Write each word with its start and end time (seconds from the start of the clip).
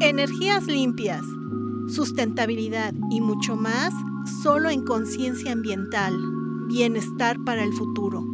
Energías 0.00 0.66
limpias, 0.66 1.24
sustentabilidad 1.88 2.94
y 3.10 3.20
mucho 3.20 3.56
más 3.56 3.92
solo 4.44 4.70
en 4.70 4.84
conciencia 4.84 5.50
ambiental. 5.50 6.16
Bienestar 6.68 7.36
para 7.44 7.64
el 7.64 7.72
futuro. 7.72 8.24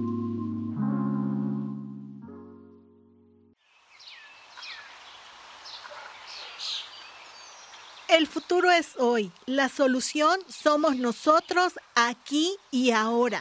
El 8.08 8.26
futuro 8.26 8.70
es 8.70 8.96
hoy. 8.98 9.32
La 9.46 9.70
solución 9.70 10.40
somos 10.46 10.96
nosotros 10.96 11.72
aquí 11.94 12.54
y 12.70 12.90
ahora. 12.90 13.40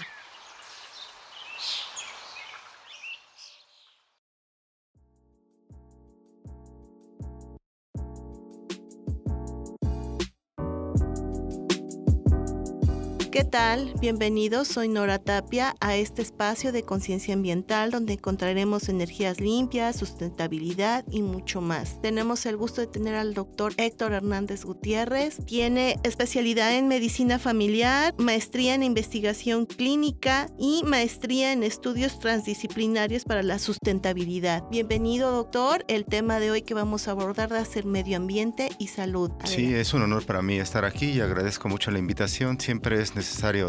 ¿Qué 13.33 13.43
tal? 13.43 13.91
Bienvenidos, 13.99 14.67
soy 14.67 14.87
Nora 14.89 15.17
Tapia 15.17 15.75
a 15.79 15.95
este 15.95 16.21
espacio 16.21 16.71
de 16.71 16.83
conciencia 16.83 17.33
ambiental 17.33 17.89
donde 17.89 18.13
encontraremos 18.13 18.89
energías 18.89 19.39
limpias, 19.39 19.95
sustentabilidad 19.95 21.03
y 21.09 21.23
mucho 21.23 21.59
más. 21.59 21.99
Tenemos 21.99 22.45
el 22.45 22.57
gusto 22.57 22.81
de 22.81 22.85
tener 22.85 23.15
al 23.15 23.33
doctor 23.33 23.73
Héctor 23.77 24.13
Hernández 24.13 24.65
Gutiérrez. 24.65 25.39
Tiene 25.47 25.95
especialidad 26.03 26.75
en 26.75 26.87
medicina 26.87 27.39
familiar, 27.39 28.13
maestría 28.19 28.75
en 28.75 28.83
investigación 28.83 29.65
clínica 29.65 30.51
y 30.59 30.83
maestría 30.85 31.53
en 31.53 31.63
estudios 31.63 32.19
transdisciplinarios 32.19 33.23
para 33.23 33.41
la 33.41 33.57
sustentabilidad. 33.57 34.63
Bienvenido, 34.69 35.31
doctor. 35.31 35.85
El 35.87 36.05
tema 36.05 36.39
de 36.39 36.51
hoy 36.51 36.61
que 36.61 36.75
vamos 36.75 37.07
a 37.07 37.11
abordar 37.11 37.51
va 37.51 37.61
a 37.61 37.65
ser 37.65 37.85
medio 37.85 38.15
ambiente 38.15 38.69
y 38.77 38.89
salud. 38.89 39.31
Sí, 39.45 39.73
es 39.73 39.95
un 39.95 40.03
honor 40.03 40.23
para 40.23 40.43
mí 40.43 40.59
estar 40.59 40.85
aquí 40.85 41.07
y 41.07 41.19
agradezco 41.19 41.67
mucho 41.67 41.89
la 41.89 41.97
invitación. 41.97 42.59
Siempre 42.59 43.01
es 43.01 43.15
necesario 43.15 43.22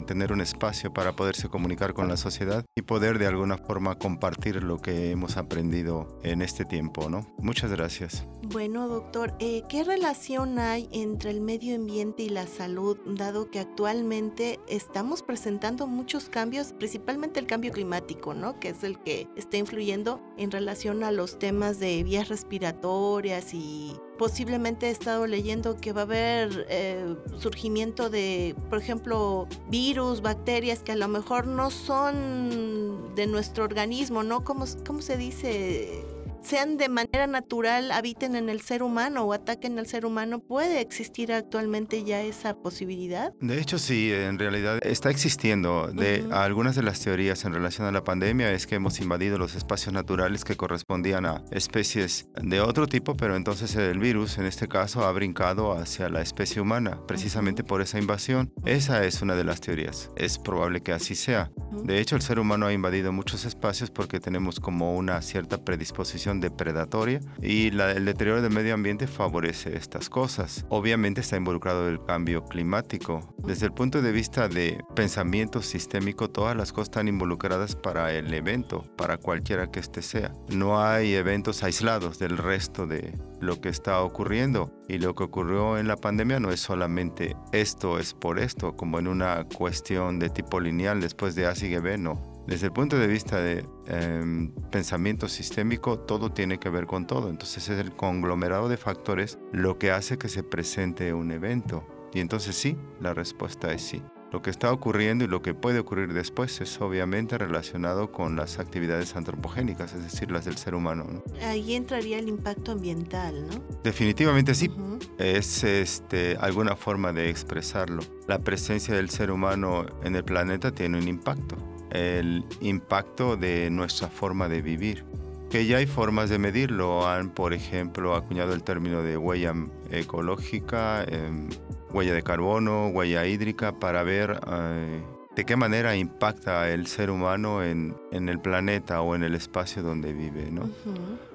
tener 0.07 0.33
un 0.33 0.41
espacio 0.41 0.93
para 0.93 1.15
poderse 1.15 1.49
comunicar 1.49 1.95
con 1.95 2.09
la 2.09 2.17
sociedad 2.17 2.65
y 2.75 2.83
poder 2.83 3.19
de 3.19 3.27
alguna 3.27 3.57
forma 3.57 3.97
compartir 3.97 4.63
lo 4.63 4.79
que 4.79 5.11
hemos 5.11 5.37
aprendido 5.37 6.19
en 6.23 6.43
este 6.43 6.65
tiempo, 6.65 7.09
¿no? 7.09 7.27
Muchas 7.39 7.71
gracias. 7.71 8.27
Bueno, 8.43 8.89
doctor, 8.89 9.35
eh, 9.39 9.63
¿qué 9.69 9.85
relación 9.85 10.59
hay 10.59 10.89
entre 10.93 11.31
el 11.31 11.41
medio 11.41 11.77
ambiente 11.77 12.25
y 12.25 12.29
la 12.29 12.47
salud, 12.47 12.99
dado 13.07 13.51
que 13.51 13.61
actualmente 13.61 14.59
estamos 14.69 15.23
presentando 15.23 15.87
muchos 15.87 16.29
cambios, 16.29 16.73
principalmente 16.73 17.41
el 17.41 17.47
cambio 17.47 17.73
climático, 17.73 18.35
¿no? 18.35 18.59
Que 18.59 18.71
es 18.71 18.85
el 18.85 18.99
que 18.99 19.29
está 19.37 19.57
influyendo 19.57 20.21
en 20.37 20.51
relación 20.51 21.05
a 21.05 21.11
los 21.11 21.39
temas 21.39 21.79
de 21.79 22.03
vías 22.03 22.29
respiratorias 22.29 23.55
y 23.55 23.97
posiblemente 24.19 24.87
he 24.87 24.91
estado 24.91 25.27
leyendo 25.27 25.77
que 25.77 25.93
va 25.93 26.03
a 26.03 26.05
haber 26.05 26.67
eh, 26.69 27.17
surgimiento 27.39 28.11
de, 28.11 28.55
por 28.71 28.79
ejemplo, 28.79 29.49
virus, 29.69 30.21
bacterias 30.21 30.83
que 30.83 30.93
a 30.93 30.97
lo 30.97 31.09
mejor 31.09 31.47
no 31.47 31.71
son 31.71 33.15
de 33.15 33.27
nuestro 33.27 33.65
organismo, 33.65 34.23
¿no? 34.23 34.45
¿Cómo, 34.45 34.65
cómo 34.87 35.03
se 35.03 35.17
dice? 35.17 36.14
Sean 36.45 36.77
de 36.77 36.89
manera 36.89 37.27
natural, 37.27 37.91
habiten 37.91 38.37
en 38.37 38.49
el 38.49 38.61
ser 38.61 38.83
humano 38.83 39.25
o 39.25 39.33
ataquen 39.33 39.79
al 39.79 39.87
ser 39.87 40.07
humano, 40.07 40.41
¿puede 40.41 40.81
existir 40.81 41.33
actualmente 41.33 42.05
ya 42.05 42.21
esa 42.23 42.55
posibilidad? 42.55 43.33
De 43.41 43.61
hecho, 43.61 43.79
sí, 43.79 44.13
en 44.13 44.39
realidad 44.39 44.79
está 44.83 45.11
existiendo. 45.11 45.89
De 45.89 46.25
algunas 46.31 46.77
de 46.77 46.83
las 46.83 47.01
teorías 47.01 47.45
en 47.45 47.55
relación 47.55 47.87
a 47.87 47.93
la 47.93 48.05
pandemia 48.05 48.53
es 48.53 48.67
que 48.67 48.75
hemos 48.75 49.01
invadido 49.01 49.39
los 49.39 49.55
espacios 49.55 49.93
naturales 49.93 50.45
que 50.45 50.57
correspondían 50.57 51.27
a 51.27 51.43
especies 51.51 52.29
de 52.41 52.61
otro 52.61 52.87
tipo, 52.87 53.17
pero 53.17 53.37
entonces 53.37 53.75
el 53.77 53.99
virus, 53.99 54.39
en 54.39 54.47
este 54.47 54.69
caso, 54.69 55.05
ha 55.05 55.13
brincado 55.13 55.73
hacia 55.73 56.09
la 56.09 56.21
especie 56.21 56.61
humana, 56.61 57.01
precisamente 57.07 57.65
por 57.65 57.81
esa 57.81 57.99
invasión. 57.99 58.53
Esa 58.65 59.05
es 59.05 59.23
una 59.23 59.35
de 59.35 59.45
las 59.45 59.61
teorías. 59.61 60.11
Es 60.17 60.39
probable 60.39 60.83
que 60.83 60.93
así 60.93 61.15
sea. 61.15 61.51
De 61.85 62.01
hecho, 62.01 62.17
el 62.17 62.23
ser 62.23 62.39
humano 62.39 62.67
ha 62.67 62.73
invadido 62.73 63.13
muchos 63.13 63.45
espacios 63.45 63.91
porque 63.91 64.21
tenemos 64.21 64.61
como 64.61 64.95
una 64.95 65.21
cierta 65.23 65.65
predisposición 65.65 66.34
depredatoria 66.41 67.21
y 67.41 67.69
el 67.69 68.05
deterioro 68.05 68.43
del 68.43 68.53
medio 68.53 68.75
ambiente 68.75 69.07
favorece 69.07 69.77
estas 69.77 70.09
cosas. 70.09 70.65
Obviamente 70.69 71.21
está 71.21 71.37
involucrado 71.37 71.89
el 71.89 72.05
cambio 72.05 72.45
climático. 72.45 73.35
Desde 73.39 73.67
el 73.67 73.73
punto 73.73 74.03
de 74.03 74.13
vista 74.13 74.49
de 74.49 74.83
pensamiento 74.95 75.63
sistémico, 75.63 76.31
todas 76.31 76.57
las 76.57 76.73
cosas 76.73 76.89
están 76.89 77.09
involucradas 77.09 77.77
para 77.77 78.13
el 78.13 78.33
evento, 78.33 78.85
para 78.97 79.19
cualquiera 79.19 79.71
que 79.71 79.81
este 79.81 80.03
sea. 80.03 80.33
No 80.49 80.83
hay 80.83 81.15
eventos 81.15 81.63
aislados 81.63 82.19
del 82.19 82.39
resto 82.39 82.87
de 82.87 83.19
lo 83.41 83.61
que 83.61 83.69
está 83.69 84.01
ocurriendo. 84.01 84.73
Y 84.89 84.99
lo 84.99 85.15
que 85.15 85.25
ocurrió 85.25 85.79
en 85.79 85.89
la 85.89 85.97
pandemia 85.97 86.41
no 86.41 86.51
es 86.51 86.61
solamente 86.61 87.37
esto 87.53 87.99
es 87.99 88.13
por 88.15 88.39
esto, 88.39 88.77
como 88.77 88.99
en 88.99 89.09
una 89.09 89.45
cuestión 89.45 90.19
de 90.19 90.29
tipo 90.31 90.61
lineal 90.61 91.01
después 91.01 91.35
de 91.35 91.47
A 91.47 91.55
sigue 91.55 91.81
B, 91.81 91.97
no 91.99 92.34
desde 92.47 92.67
el 92.67 92.73
punto 92.73 92.99
de 92.99 93.07
vista 93.07 93.41
de 93.41 93.67
em, 93.87 94.53
pensamiento 94.71 95.29
sistémico, 95.29 95.99
todo 95.99 96.31
tiene 96.31 96.59
que 96.59 96.69
ver 96.69 96.87
con 96.87 97.07
todo. 97.07 97.31
Entonces 97.31 97.69
es 97.69 97.79
el 97.79 97.93
conglomerado 97.93 98.69
de 98.69 98.77
factores 98.77 99.39
lo 99.53 99.79
que 99.79 99.91
hace 99.91 100.19
que 100.19 100.29
se 100.29 100.43
presente 100.43 101.15
un 101.15 101.31
evento. 101.31 101.87
Y 102.13 102.21
entonces 102.21 102.55
sí, 102.55 102.77
la 103.01 103.15
respuesta 103.15 103.73
es 103.73 103.83
sí. 103.83 104.03
Lo 104.31 104.43
que 104.43 104.51
está 104.51 104.73
ocurriendo 104.73 105.25
y 105.25 105.29
lo 105.29 105.43
que 105.43 105.55
puede 105.55 105.79
ocurrir 105.79 106.13
después 106.13 106.61
es 106.61 106.81
obviamente 106.81 107.39
relacionado 107.39 108.11
con 108.11 108.35
las 108.35 108.59
actividades 108.59 109.15
antropogénicas, 109.15 109.95
es 109.95 110.03
decir, 110.03 110.31
las 110.33 110.45
del 110.45 110.57
ser 110.57 110.75
humano. 110.75 111.23
Ahí 111.41 111.75
entraría 111.75 112.19
el 112.19 112.29
impacto 112.29 112.73
ambiental, 112.73 113.47
¿no? 113.47 113.63
Definitivamente 113.85 114.57
sí. 114.57 114.71
Es 115.19 115.63
este, 115.63 116.37
alguna 116.41 116.75
forma 116.75 117.13
de 117.13 117.31
expresarlo. 117.31 118.03
La 118.27 118.41
presencia 118.41 118.95
del 118.95 119.09
ser 119.09 119.31
humano 119.31 119.87
en 120.03 120.17
el 120.17 120.25
planeta 120.25 120.73
tiene 120.73 120.99
un 120.99 121.07
impacto 121.07 121.74
el 121.95 122.45
impacto 122.61 123.37
de 123.37 123.71
nuestra 123.71 124.09
forma 124.09 124.49
de 124.49 124.61
vivir. 124.61 125.05
Que 125.51 125.67
ya 125.67 125.79
hay 125.79 125.87
formas 125.87 126.29
de 126.31 126.39
medirlo. 126.39 127.07
Han, 127.09 127.31
por 127.31 127.55
ejemplo, 127.55 128.15
acuñado 128.15 128.53
el 128.53 128.63
término 128.63 129.03
de 129.03 129.17
huella 129.17 129.55
ecológica, 129.91 131.05
em, 131.05 131.49
huella 131.93 132.13
de 132.13 132.23
carbono, 132.23 132.89
huella 132.89 133.25
hídrica, 133.27 133.79
para 133.79 134.03
ver 134.03 134.41
eh, 134.51 135.03
de 135.37 135.45
qué 135.45 135.57
manera 135.57 135.97
impacta 135.97 136.69
el 136.71 136.89
ser 136.89 137.11
humano 137.11 137.63
en, 137.63 137.95
el 138.11 138.41
planeta 138.41 139.01
o 139.01 139.15
en 139.15 139.23
el 139.23 139.35
espacio 139.37 139.83
donde 139.83 140.13
vive. 140.13 140.51
¿no? 140.51 140.69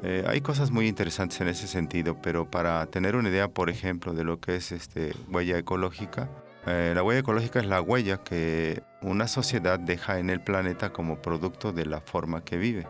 Eh, 0.03 0.23
hay 0.27 0.41
cosas 0.41 0.71
muy 0.71 0.87
interesantes 0.87 1.39
en 1.39 1.47
ese 1.47 1.67
sentido, 1.67 2.17
pero 2.21 2.49
para 2.49 2.85
tener 2.87 3.15
una 3.15 3.29
idea, 3.29 3.47
por 3.47 3.69
ejemplo, 3.69 4.13
de 4.13 4.23
lo 4.25 4.39
que 4.39 4.57
es 4.57 4.71
este, 4.71 5.13
huella 5.29 5.57
ecológica, 5.57 6.29
eh, 6.65 6.91
la 6.93 7.03
huella 7.03 7.21
ecológica 7.21 7.59
es 7.59 7.65
la 7.67 7.81
huella 7.81 8.17
que 8.23 8.83
una 9.01 9.27
sociedad 9.27 9.79
deja 9.79 10.19
en 10.19 10.29
el 10.29 10.41
planeta 10.41 10.91
como 10.91 11.21
producto 11.21 11.71
de 11.71 11.85
la 11.85 12.01
forma 12.01 12.43
que 12.43 12.57
vive. 12.57 12.87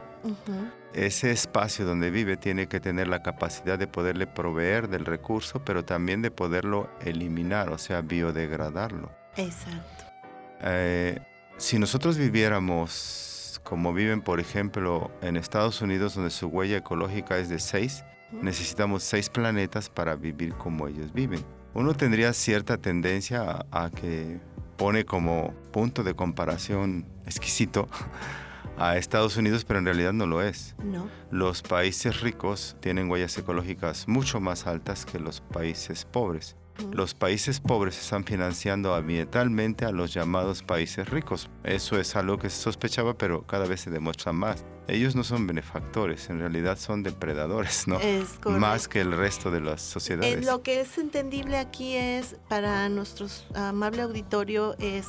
Ese 0.94 1.32
espacio 1.32 1.86
donde 1.86 2.10
vive 2.10 2.36
tiene 2.36 2.68
que 2.68 2.80
tener 2.80 3.08
la 3.08 3.22
capacidad 3.22 3.78
de 3.78 3.88
poderle 3.88 4.28
proveer 4.28 4.90
del 4.90 5.06
recurso, 5.06 5.64
pero 5.64 5.86
también 5.86 6.22
de 6.22 6.32
poderlo 6.32 6.90
eliminar, 7.02 7.70
o 7.70 7.78
sea, 7.78 8.02
biodegradarlo. 8.02 9.12
Exacto. 9.38 10.06
Eh, 10.62 11.20
si 11.58 11.80
nosotros 11.80 12.18
viviéramos 12.18 13.62
como 13.64 13.94
viven, 13.94 14.22
por 14.22 14.40
ejemplo, 14.40 15.12
en 15.22 15.38
Estados 15.38 15.82
Unidos, 15.82 16.16
donde 16.16 16.32
su 16.32 16.48
huella 16.48 16.78
ecológica 16.78 17.38
es 17.38 17.50
de 17.50 17.60
seis, 17.60 18.04
necesitamos 18.32 19.04
seis 19.04 19.30
planetas 19.30 19.90
para 19.90 20.16
vivir 20.16 20.54
como 20.56 20.88
ellos 20.88 21.14
viven 21.14 21.44
uno 21.74 21.94
tendría 21.94 22.34
cierta 22.34 22.78
tendencia 22.78 23.66
a, 23.72 23.90
que 23.90 24.40
pone 24.80 25.04
como 25.04 25.54
punto 25.72 26.04
de 26.04 26.16
comparación 26.16 27.06
exquisito 27.26 27.90
a 28.78 28.96
Estados 28.96 29.36
Unidos, 29.36 29.66
pero 29.66 29.80
en 29.80 29.86
realidad 29.86 30.14
no 30.14 30.26
lo 30.26 30.42
es. 30.42 30.74
No. 30.82 31.10
Los 31.32 31.62
países 31.62 32.22
ricos 32.22 32.78
tienen 32.80 33.12
huellas 33.12 33.38
ecológicas 33.38 34.08
mucho 34.08 34.40
más 34.40 34.68
altas 34.68 35.06
que 35.06 35.20
los 35.20 35.42
países 35.42 36.06
pobres. 36.06 36.56
Los 36.92 37.14
países 37.14 37.60
pobres 37.60 38.00
están 38.00 38.24
financiando 38.24 38.96
ambientalmente 38.96 39.86
a 39.86 39.92
los 39.92 40.14
llamados 40.14 40.64
países 40.64 41.10
ricos. 41.10 41.50
Eso 41.64 42.00
es 42.00 42.16
algo 42.16 42.38
que 42.38 42.50
se 42.50 42.62
sospechaba, 42.62 43.14
pero 43.14 43.46
cada 43.46 43.66
vez 43.66 43.82
se 43.82 43.90
demuestra 43.90 44.34
más. 44.34 44.64
Ellos 44.88 45.16
no 45.16 45.24
son 45.24 45.46
benefactores, 45.46 46.30
en 46.30 46.40
realidad 46.40 46.78
son 46.78 47.04
depredadores, 47.04 47.88
¿no? 47.88 48.00
Es 48.00 48.40
más 48.46 48.88
que 48.88 49.02
el 49.02 49.12
resto 49.12 49.52
de 49.52 49.62
las 49.62 49.82
sociedades. 49.82 50.42
Eh, 50.42 50.46
lo 50.46 50.64
que 50.64 50.82
es 50.82 50.98
entendible 50.98 51.58
aquí 51.58 51.96
es, 51.96 52.38
para 52.48 52.90
nuestro 52.90 53.28
amable 53.54 54.02
auditorio, 54.02 54.76
es 54.80 55.08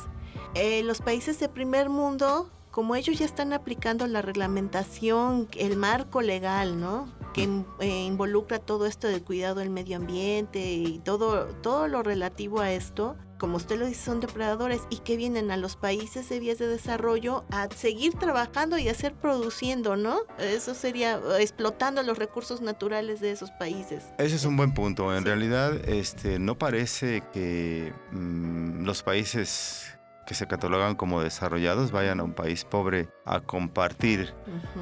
eh, 0.53 0.83
los 0.83 1.01
países 1.01 1.39
de 1.39 1.49
primer 1.49 1.89
mundo 1.89 2.49
como 2.71 2.95
ellos 2.95 3.19
ya 3.19 3.25
están 3.25 3.53
aplicando 3.53 4.07
la 4.07 4.21
reglamentación, 4.21 5.49
el 5.57 5.75
marco 5.75 6.21
legal, 6.21 6.79
¿no? 6.79 7.09
Que 7.33 7.47
eh, 7.79 8.03
involucra 8.05 8.59
todo 8.59 8.85
esto 8.85 9.07
del 9.07 9.23
cuidado 9.23 9.55
del 9.55 9.69
medio 9.69 9.97
ambiente 9.97 10.73
y 10.73 10.99
todo, 10.99 11.45
todo 11.61 11.87
lo 11.87 12.03
relativo 12.03 12.59
a 12.59 12.71
esto, 12.71 13.15
como 13.41 13.57
usted 13.57 13.79
lo 13.79 13.87
dice, 13.87 14.05
son 14.05 14.19
depredadores 14.19 14.81
y 14.91 14.97
que 14.97 15.17
vienen 15.17 15.49
a 15.49 15.57
los 15.57 15.75
países 15.75 16.29
de 16.29 16.39
vías 16.39 16.59
de 16.59 16.67
desarrollo 16.67 17.43
a 17.49 17.69
seguir 17.75 18.13
trabajando 18.13 18.77
y 18.77 18.87
a 18.87 18.93
seguir 18.93 19.17
produciendo, 19.17 19.95
¿no? 19.95 20.19
Eso 20.37 20.75
sería 20.75 21.19
explotando 21.39 22.03
los 22.03 22.19
recursos 22.19 22.61
naturales 22.61 23.19
de 23.19 23.31
esos 23.31 23.49
países. 23.49 24.03
Ese 24.19 24.35
es 24.35 24.45
un 24.45 24.57
buen 24.57 24.75
punto. 24.75 25.17
En 25.17 25.25
realidad, 25.25 25.73
este, 25.89 26.37
no 26.37 26.59
parece 26.59 27.23
que 27.33 27.95
mm, 28.11 28.83
los 28.85 29.01
países 29.01 29.97
que 30.27 30.35
se 30.35 30.45
catalogan 30.45 30.95
como 30.95 31.19
desarrollados 31.21 31.91
vayan 31.91 32.19
a 32.19 32.23
un 32.23 32.33
país 32.33 32.63
pobre 32.63 33.09
a 33.25 33.39
compartir. 33.39 34.35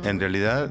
En 0.03 0.19
realidad, 0.19 0.69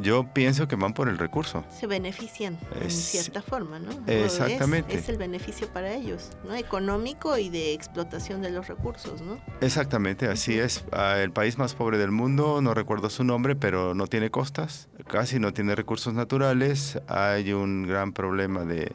yo 0.00 0.32
pienso 0.32 0.68
que 0.68 0.76
van 0.76 0.94
por 0.94 1.08
el 1.08 1.18
recurso. 1.18 1.64
Se 1.70 1.86
benefician 1.86 2.58
en 2.80 2.90
cierta 2.90 3.42
forma, 3.42 3.78
¿no? 3.78 3.90
Exactamente. 4.06 4.94
Es, 4.94 5.08
el 5.08 5.16
beneficio 5.16 5.68
para 5.68 5.92
ellos, 5.92 6.30
¿no? 6.44 6.54
Económico 6.54 7.38
y 7.38 7.48
de 7.48 7.72
explotación 7.72 8.42
de 8.42 8.50
los 8.50 8.68
recursos, 8.68 9.20
¿no? 9.22 9.38
Exactamente, 9.60 10.26
así 10.28 10.58
es. 10.58 10.84
Ah, 10.92 11.18
el 11.18 11.32
país 11.32 11.58
más 11.58 11.74
pobre 11.74 11.98
del 11.98 12.10
mundo, 12.10 12.60
no 12.62 12.74
recuerdo 12.74 13.10
su 13.10 13.24
nombre, 13.24 13.56
pero 13.56 13.94
no 13.94 14.06
tiene 14.06 14.30
costas, 14.30 14.88
casi 15.08 15.38
no 15.38 15.52
tiene 15.52 15.74
recursos 15.74 16.14
naturales, 16.14 17.00
hay 17.08 17.52
un 17.52 17.86
gran 17.86 18.12
problema 18.12 18.64
de 18.64 18.92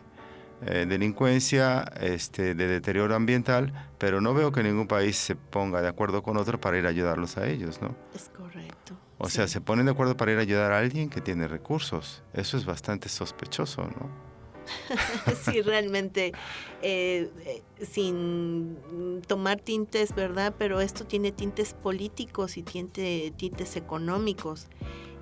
eh, 0.62 0.86
delincuencia, 0.88 1.84
este, 2.00 2.56
de 2.56 2.68
deterioro 2.68 3.16
ambiental, 3.16 3.90
pero 4.00 4.22
no 4.22 4.34
veo 4.34 4.52
que 4.52 4.64
ningún 4.64 4.88
país 4.88 5.16
se 5.18 5.36
ponga 5.36 5.82
de 5.82 5.88
acuerdo 5.88 6.24
con 6.24 6.38
otro 6.38 6.60
para 6.60 6.78
ir 6.80 6.88
a 6.88 6.90
ayudarlos 6.90 7.38
a 7.38 7.48
ellos, 7.48 7.80
¿no? 7.82 7.96
Es 8.16 8.30
correcto. 8.30 8.98
O 9.20 9.30
sea, 9.30 9.48
se 9.48 9.62
ponen 9.62 9.86
de 9.86 9.92
acuerdo 9.92 10.16
para 10.16 10.32
ir 10.32 10.38
a 10.38 10.42
ayudar 10.42 10.72
a 10.72 10.80
alguien 10.80 11.10
que 11.10 11.22
tiene 11.22 11.48
recursos. 11.48 12.24
Eso 12.34 12.58
es 12.58 12.66
bastante 12.66 13.10
sospechoso, 13.10 13.84
¿no? 13.84 14.28
sí, 15.44 15.62
realmente, 15.62 16.34
eh, 16.82 17.32
eh, 17.46 17.62
sin 17.86 18.78
tomar 19.28 19.60
tintes, 19.60 20.14
¿verdad? 20.14 20.54
Pero 20.58 20.82
esto 20.82 21.06
tiene 21.06 21.32
tintes 21.32 21.74
políticos 21.74 22.58
y 22.58 22.64
tiene 22.64 23.32
tintes 23.36 23.76
económicos 23.76 24.68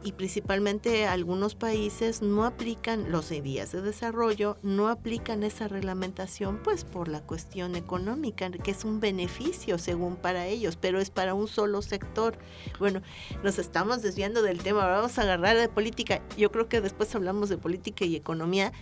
y 0.06 0.12
principalmente 0.12 1.08
algunos 1.08 1.56
países 1.56 2.22
no 2.22 2.46
aplican 2.46 3.12
los 3.12 3.28
de 3.30 3.42
vías 3.42 3.72
de 3.72 3.82
desarrollo, 3.82 4.56
no 4.62 4.88
aplican 4.88 5.42
esa 5.42 5.68
reglamentación 5.68 6.62
pues 6.64 6.86
por 6.86 7.08
la 7.08 7.22
cuestión 7.22 7.76
económica, 7.76 8.52
que 8.52 8.70
es 8.70 8.86
un 8.86 9.00
beneficio 9.00 9.80
según 9.80 10.16
para 10.16 10.46
ellos, 10.46 10.78
pero 10.80 11.00
es 11.00 11.10
para 11.10 11.34
un 11.34 11.48
solo 11.48 11.82
sector. 11.82 12.38
Bueno, 12.78 13.02
nos 13.44 13.58
estamos 13.58 14.04
desviando 14.04 14.44
del 14.44 14.60
tema, 14.60 14.86
vamos 14.86 15.18
a 15.18 15.24
agarrar 15.24 15.58
de 15.58 15.70
política. 15.70 16.22
Yo 16.38 16.52
creo 16.52 16.70
que 16.70 16.82
después 16.82 17.14
hablamos 17.16 17.50
de 17.50 17.58
política 17.58 18.06
y 18.06 18.16
economía, 18.16 18.74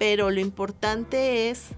pero 0.00 0.32
lo 0.32 0.40
importante 0.40 1.50
es 1.50 1.68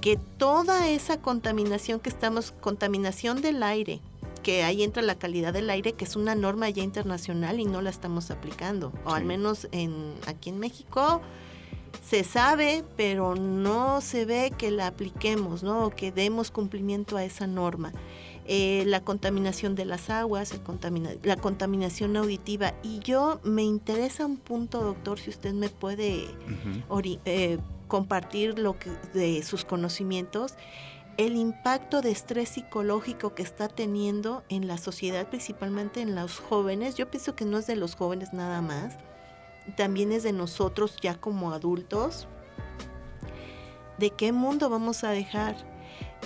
que 0.00 0.16
toda 0.36 0.88
esa 0.88 1.20
contaminación 1.20 1.98
que 1.98 2.08
estamos, 2.08 2.52
contaminación 2.60 3.42
del 3.42 3.62
aire, 3.62 4.00
que 4.44 4.62
ahí 4.62 4.84
entra 4.84 5.02
la 5.02 5.16
calidad 5.16 5.52
del 5.52 5.70
aire, 5.70 5.94
que 5.94 6.04
es 6.04 6.14
una 6.14 6.36
norma 6.36 6.70
ya 6.70 6.84
internacional 6.84 7.58
y 7.58 7.64
no 7.64 7.82
la 7.82 7.90
estamos 7.90 8.30
aplicando. 8.30 8.92
O 9.04 9.10
al 9.10 9.24
menos 9.24 9.66
en, 9.72 10.14
aquí 10.28 10.50
en 10.50 10.60
México 10.60 11.20
se 12.06 12.22
sabe, 12.22 12.84
pero 12.96 13.34
no 13.34 14.00
se 14.00 14.24
ve 14.26 14.52
que 14.56 14.70
la 14.70 14.86
apliquemos, 14.86 15.62
¿no? 15.62 15.86
O 15.86 15.90
que 15.90 16.12
demos 16.12 16.50
cumplimiento 16.50 17.16
a 17.16 17.24
esa 17.24 17.46
norma. 17.46 17.92
Eh, 18.46 18.84
la 18.86 19.00
contaminación 19.00 19.74
de 19.74 19.86
las 19.86 20.10
aguas, 20.10 20.52
la 21.22 21.36
contaminación 21.36 22.16
auditiva. 22.16 22.74
Y 22.82 22.98
yo 22.98 23.40
me 23.42 23.62
interesa 23.62 24.26
un 24.26 24.36
punto, 24.36 24.82
doctor, 24.82 25.18
si 25.18 25.30
usted 25.30 25.54
me 25.54 25.70
puede 25.70 26.26
eh, 27.24 27.58
compartir 27.88 28.58
lo 28.58 28.78
que, 28.78 28.90
de 29.14 29.42
sus 29.42 29.64
conocimientos 29.64 30.54
el 31.16 31.36
impacto 31.36 32.00
de 32.00 32.10
estrés 32.10 32.48
psicológico 32.50 33.34
que 33.34 33.42
está 33.42 33.68
teniendo 33.68 34.42
en 34.48 34.66
la 34.66 34.78
sociedad, 34.78 35.28
principalmente 35.28 36.00
en 36.00 36.14
los 36.14 36.38
jóvenes. 36.38 36.96
Yo 36.96 37.10
pienso 37.10 37.36
que 37.36 37.44
no 37.44 37.58
es 37.58 37.66
de 37.66 37.76
los 37.76 37.94
jóvenes 37.94 38.32
nada 38.32 38.62
más, 38.62 38.96
también 39.76 40.12
es 40.12 40.22
de 40.22 40.32
nosotros 40.32 40.96
ya 41.00 41.14
como 41.14 41.52
adultos. 41.52 42.26
¿De 43.98 44.10
qué 44.10 44.32
mundo 44.32 44.68
vamos 44.68 45.04
a 45.04 45.10
dejar? 45.10 45.54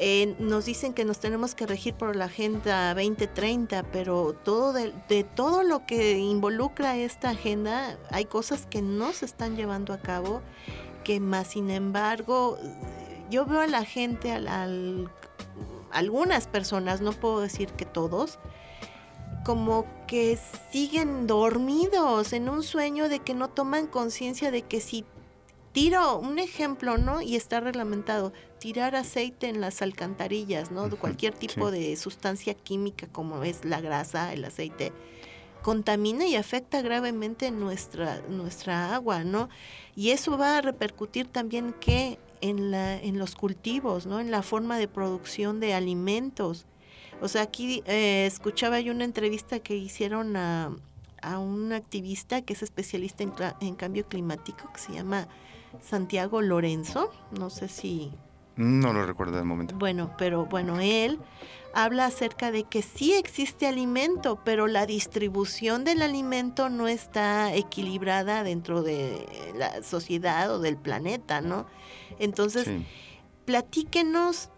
Eh, 0.00 0.36
nos 0.38 0.64
dicen 0.64 0.94
que 0.94 1.04
nos 1.04 1.18
tenemos 1.18 1.54
que 1.54 1.66
regir 1.66 1.92
por 1.94 2.14
la 2.16 2.26
Agenda 2.26 2.94
2030, 2.94 3.82
pero 3.92 4.32
todo 4.32 4.72
de, 4.72 4.94
de, 5.08 5.24
todo 5.24 5.64
lo 5.64 5.86
que 5.86 6.18
involucra 6.18 6.96
esta 6.96 7.30
agenda, 7.30 7.98
hay 8.10 8.24
cosas 8.24 8.64
que 8.66 8.80
no 8.80 9.12
se 9.12 9.26
están 9.26 9.56
llevando 9.56 9.92
a 9.92 9.98
cabo, 9.98 10.40
que 11.02 11.20
más 11.20 11.48
sin 11.48 11.70
embargo 11.70 12.58
yo 13.30 13.46
veo 13.46 13.60
a 13.60 13.66
la 13.66 13.84
gente, 13.84 14.32
al, 14.32 15.10
algunas 15.90 16.46
personas, 16.46 17.00
no 17.00 17.12
puedo 17.12 17.40
decir 17.40 17.68
que 17.72 17.84
todos, 17.84 18.38
como 19.44 19.86
que 20.06 20.38
siguen 20.70 21.26
dormidos 21.26 22.32
en 22.32 22.48
un 22.48 22.62
sueño 22.62 23.08
de 23.08 23.20
que 23.20 23.34
no 23.34 23.48
toman 23.48 23.86
conciencia 23.86 24.50
de 24.50 24.62
que 24.62 24.80
si 24.80 25.04
tiro 25.72 26.18
un 26.18 26.38
ejemplo, 26.38 26.98
¿no? 26.98 27.20
Y 27.20 27.36
está 27.36 27.60
reglamentado, 27.60 28.32
tirar 28.58 28.96
aceite 28.96 29.48
en 29.48 29.60
las 29.60 29.80
alcantarillas, 29.80 30.70
¿no? 30.70 30.90
Cualquier 30.98 31.34
tipo 31.34 31.70
de 31.70 31.96
sustancia 31.96 32.54
química 32.54 33.06
como 33.06 33.42
es 33.44 33.64
la 33.64 33.80
grasa, 33.80 34.32
el 34.32 34.44
aceite, 34.44 34.92
contamina 35.62 36.26
y 36.26 36.36
afecta 36.36 36.82
gravemente 36.82 37.50
nuestra, 37.50 38.20
nuestra 38.28 38.94
agua, 38.94 39.24
¿no? 39.24 39.48
Y 39.94 40.10
eso 40.10 40.36
va 40.36 40.58
a 40.58 40.62
repercutir 40.62 41.28
también 41.28 41.74
que 41.74 42.18
en, 42.40 42.70
la, 42.70 42.96
en 42.96 43.18
los 43.18 43.34
cultivos, 43.34 44.06
¿no? 44.06 44.20
en 44.20 44.30
la 44.30 44.42
forma 44.42 44.78
de 44.78 44.88
producción 44.88 45.60
de 45.60 45.74
alimentos. 45.74 46.66
O 47.20 47.28
sea, 47.28 47.42
aquí 47.42 47.82
eh, 47.86 48.26
escuchaba 48.26 48.80
yo 48.80 48.92
una 48.92 49.04
entrevista 49.04 49.58
que 49.58 49.76
hicieron 49.76 50.36
a, 50.36 50.76
a 51.22 51.38
un 51.38 51.72
activista 51.72 52.42
que 52.42 52.52
es 52.52 52.62
especialista 52.62 53.24
en, 53.24 53.32
en, 53.60 53.74
cambio 53.74 54.06
climático, 54.06 54.70
que 54.72 54.80
se 54.80 54.92
llama 54.92 55.28
Santiago 55.80 56.42
Lorenzo. 56.42 57.10
No 57.38 57.50
sé 57.50 57.68
si... 57.68 58.12
No 58.58 58.92
lo 58.92 59.06
recuerdo 59.06 59.36
de 59.36 59.44
momento. 59.44 59.76
Bueno, 59.76 60.14
pero 60.18 60.46
bueno, 60.46 60.80
él 60.80 61.20
habla 61.72 62.06
acerca 62.06 62.50
de 62.50 62.64
que 62.64 62.82
sí 62.82 63.12
existe 63.12 63.68
alimento, 63.68 64.40
pero 64.44 64.66
la 64.66 64.84
distribución 64.84 65.84
del 65.84 66.02
alimento 66.02 66.68
no 66.68 66.88
está 66.88 67.54
equilibrada 67.54 68.42
dentro 68.42 68.82
de 68.82 69.52
la 69.56 69.84
sociedad 69.84 70.52
o 70.52 70.58
del 70.58 70.76
planeta, 70.76 71.40
¿no? 71.40 71.66
Entonces, 72.18 72.68
platíquenos 73.44 74.50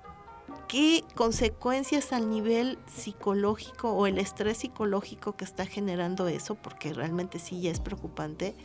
qué 0.66 1.04
consecuencias 1.14 2.14
al 2.14 2.30
nivel 2.30 2.78
psicológico 2.86 3.92
o 3.92 4.06
el 4.06 4.16
estrés 4.16 4.58
psicológico 4.58 5.36
que 5.36 5.44
está 5.44 5.66
generando 5.66 6.26
eso, 6.26 6.54
porque 6.54 6.94
realmente 6.94 7.38
sí 7.38 7.60
ya 7.60 7.70
es 7.70 7.80
preocupante 7.80 8.56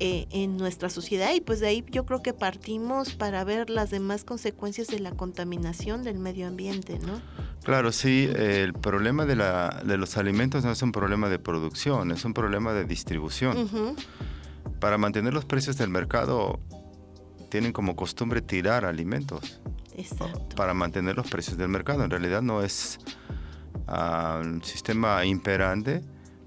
eh, 0.00 0.26
en 0.30 0.56
nuestra 0.56 0.90
sociedad 0.90 1.34
y 1.34 1.40
pues 1.40 1.60
de 1.60 1.68
ahí 1.68 1.84
yo 1.90 2.06
creo 2.06 2.22
que 2.22 2.32
partimos 2.32 3.14
para 3.14 3.42
ver 3.44 3.68
las 3.68 3.90
demás 3.90 4.24
consecuencias 4.24 4.86
de 4.88 5.00
la 5.00 5.10
contaminación 5.10 6.04
del 6.04 6.18
medio 6.18 6.46
ambiente, 6.46 6.98
¿no? 7.00 7.20
Claro, 7.64 7.90
sí, 7.90 8.30
el 8.34 8.74
problema 8.74 9.26
de, 9.26 9.36
la, 9.36 9.82
de 9.84 9.96
los 9.96 10.16
alimentos 10.16 10.64
no 10.64 10.70
es 10.70 10.82
un 10.82 10.92
problema 10.92 11.28
de 11.28 11.38
producción, 11.38 12.12
es 12.12 12.24
un 12.24 12.32
problema 12.32 12.72
de 12.72 12.84
distribución. 12.84 13.96
Para 14.80 14.98
mantener 14.98 15.34
los 15.34 15.44
precios 15.44 15.76
del 15.76 15.90
mercado 15.90 16.60
tienen 17.48 17.72
como 17.72 17.96
costumbre 17.96 18.40
tirar 18.40 18.84
alimentos 18.84 19.60
Exacto. 19.96 20.54
para 20.54 20.74
mantener 20.74 21.16
los 21.16 21.28
precios 21.28 21.58
del 21.58 21.68
mercado. 21.68 22.04
En 22.04 22.10
realidad 22.10 22.40
no 22.40 22.62
es 22.62 22.98
ah, 23.86 24.40
un 24.44 24.62
sistema 24.62 25.24
imperante. 25.24 26.02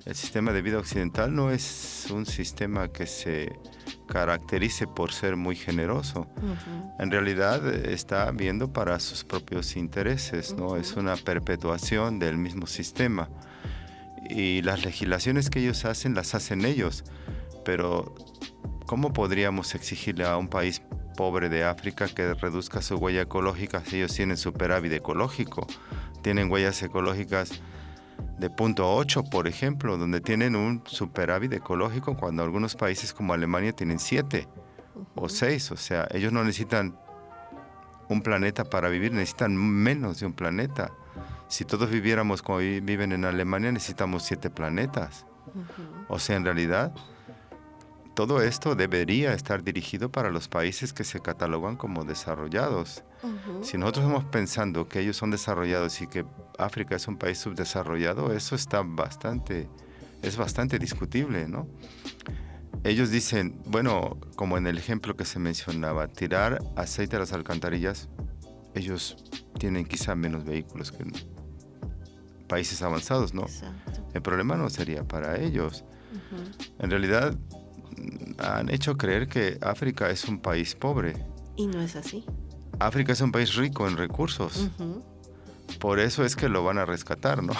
El 0.05 0.15
sistema 0.15 0.51
de 0.51 0.63
vida 0.63 0.79
occidental 0.79 1.35
no 1.35 1.51
es 1.51 2.07
un 2.09 2.25
sistema 2.25 2.87
que 2.87 3.05
se 3.05 3.59
caracterice 4.07 4.87
por 4.87 5.13
ser 5.13 5.35
muy 5.35 5.55
generoso. 5.55 6.27
En 6.99 7.11
realidad 7.11 7.67
está 7.85 8.31
viendo 8.31 8.73
para 8.73 8.99
sus 8.99 9.23
propios 9.23 9.75
intereses, 9.75 10.53
¿no? 10.53 10.75
Es 10.75 10.93
una 10.93 11.15
perpetuación 11.15 12.17
del 12.17 12.37
mismo 12.37 12.65
sistema. 12.65 13.29
Y 14.27 14.63
las 14.63 14.83
legislaciones 14.83 15.49
que 15.49 15.59
ellos 15.59 15.85
hacen 15.85 16.15
las 16.15 16.33
hacen 16.33 16.65
ellos, 16.65 17.03
pero 17.63 18.15
¿cómo 18.87 19.13
podríamos 19.13 19.75
exigirle 19.75 20.25
a 20.25 20.37
un 20.37 20.47
país 20.47 20.81
pobre 21.15 21.47
de 21.49 21.63
África 21.63 22.07
que 22.07 22.33
reduzca 22.33 22.81
su 22.81 22.95
huella 22.95 23.21
ecológica 23.21 23.83
si 23.85 23.97
ellos 23.97 24.15
tienen 24.15 24.37
superávit 24.37 24.93
ecológico? 24.93 25.67
Tienen 26.23 26.51
huellas 26.51 26.81
ecológicas 26.81 27.61
de 28.37 28.49
punto 28.49 28.93
8, 28.95 29.25
por 29.25 29.47
ejemplo, 29.47 29.97
donde 29.97 30.21
tienen 30.21 30.55
un 30.55 30.83
superávit 30.85 31.53
ecológico 31.53 32.15
cuando 32.17 32.43
algunos 32.43 32.75
países 32.75 33.13
como 33.13 33.33
Alemania 33.33 33.73
tienen 33.73 33.99
7 33.99 34.47
o 35.15 35.29
6. 35.29 35.71
O 35.71 35.77
sea, 35.77 36.07
ellos 36.11 36.33
no 36.33 36.43
necesitan 36.43 36.97
un 38.09 38.21
planeta 38.21 38.65
para 38.65 38.89
vivir, 38.89 39.11
necesitan 39.13 39.55
menos 39.55 40.19
de 40.19 40.25
un 40.25 40.33
planeta. 40.33 40.91
Si 41.47 41.65
todos 41.65 41.89
viviéramos 41.89 42.41
como 42.41 42.59
viven 42.59 43.11
en 43.11 43.25
Alemania, 43.25 43.71
necesitamos 43.71 44.23
siete 44.23 44.49
planetas. 44.49 45.25
O 46.07 46.19
sea, 46.19 46.37
en 46.37 46.45
realidad, 46.45 46.93
todo 48.13 48.41
esto 48.41 48.75
debería 48.75 49.33
estar 49.33 49.63
dirigido 49.63 50.11
para 50.11 50.29
los 50.29 50.47
países 50.47 50.93
que 50.93 51.03
se 51.03 51.21
catalogan 51.21 51.75
como 51.75 52.03
desarrollados. 52.03 53.03
Si 53.61 53.77
nosotros 53.77 54.05
estamos 54.05 54.25
pensando 54.25 54.87
que 54.87 54.99
ellos 54.99 55.17
son 55.17 55.31
desarrollados 55.31 56.01
y 56.01 56.07
que 56.07 56.25
África 56.61 56.95
es 56.95 57.07
un 57.07 57.17
país 57.17 57.39
subdesarrollado, 57.39 58.33
eso 58.33 58.55
está 58.55 58.81
bastante, 58.83 59.67
es 60.21 60.37
bastante 60.37 60.79
discutible, 60.79 61.47
¿no? 61.47 61.67
Ellos 62.83 63.11
dicen, 63.11 63.61
bueno, 63.65 64.17
como 64.35 64.57
en 64.57 64.65
el 64.65 64.77
ejemplo 64.77 65.15
que 65.15 65.25
se 65.25 65.39
mencionaba, 65.39 66.07
tirar 66.07 66.59
aceite 66.75 67.15
a 67.15 67.19
las 67.19 67.33
alcantarillas, 67.33 68.09
ellos 68.73 69.17
tienen 69.59 69.85
quizá 69.85 70.15
menos 70.15 70.45
vehículos 70.45 70.91
que 70.91 71.05
países 72.47 72.81
avanzados, 72.81 73.33
¿no? 73.33 73.45
El 74.13 74.21
problema 74.21 74.57
no 74.57 74.69
sería 74.69 75.07
para 75.07 75.39
ellos. 75.39 75.83
En 76.79 76.89
realidad, 76.89 77.37
han 78.39 78.69
hecho 78.69 78.97
creer 78.97 79.27
que 79.27 79.57
África 79.61 80.09
es 80.09 80.25
un 80.25 80.39
país 80.39 80.75
pobre. 80.75 81.13
Y 81.55 81.67
no 81.67 81.81
es 81.81 81.95
así. 81.95 82.25
África 82.79 83.13
es 83.13 83.21
un 83.21 83.31
país 83.31 83.55
rico 83.55 83.87
en 83.87 83.95
recursos. 83.95 84.69
Por 85.79 85.99
eso 85.99 86.23
es 86.23 86.35
que 86.35 86.49
lo 86.49 86.63
van 86.63 86.77
a 86.77 86.85
rescatar, 86.85 87.43
¿no? 87.43 87.53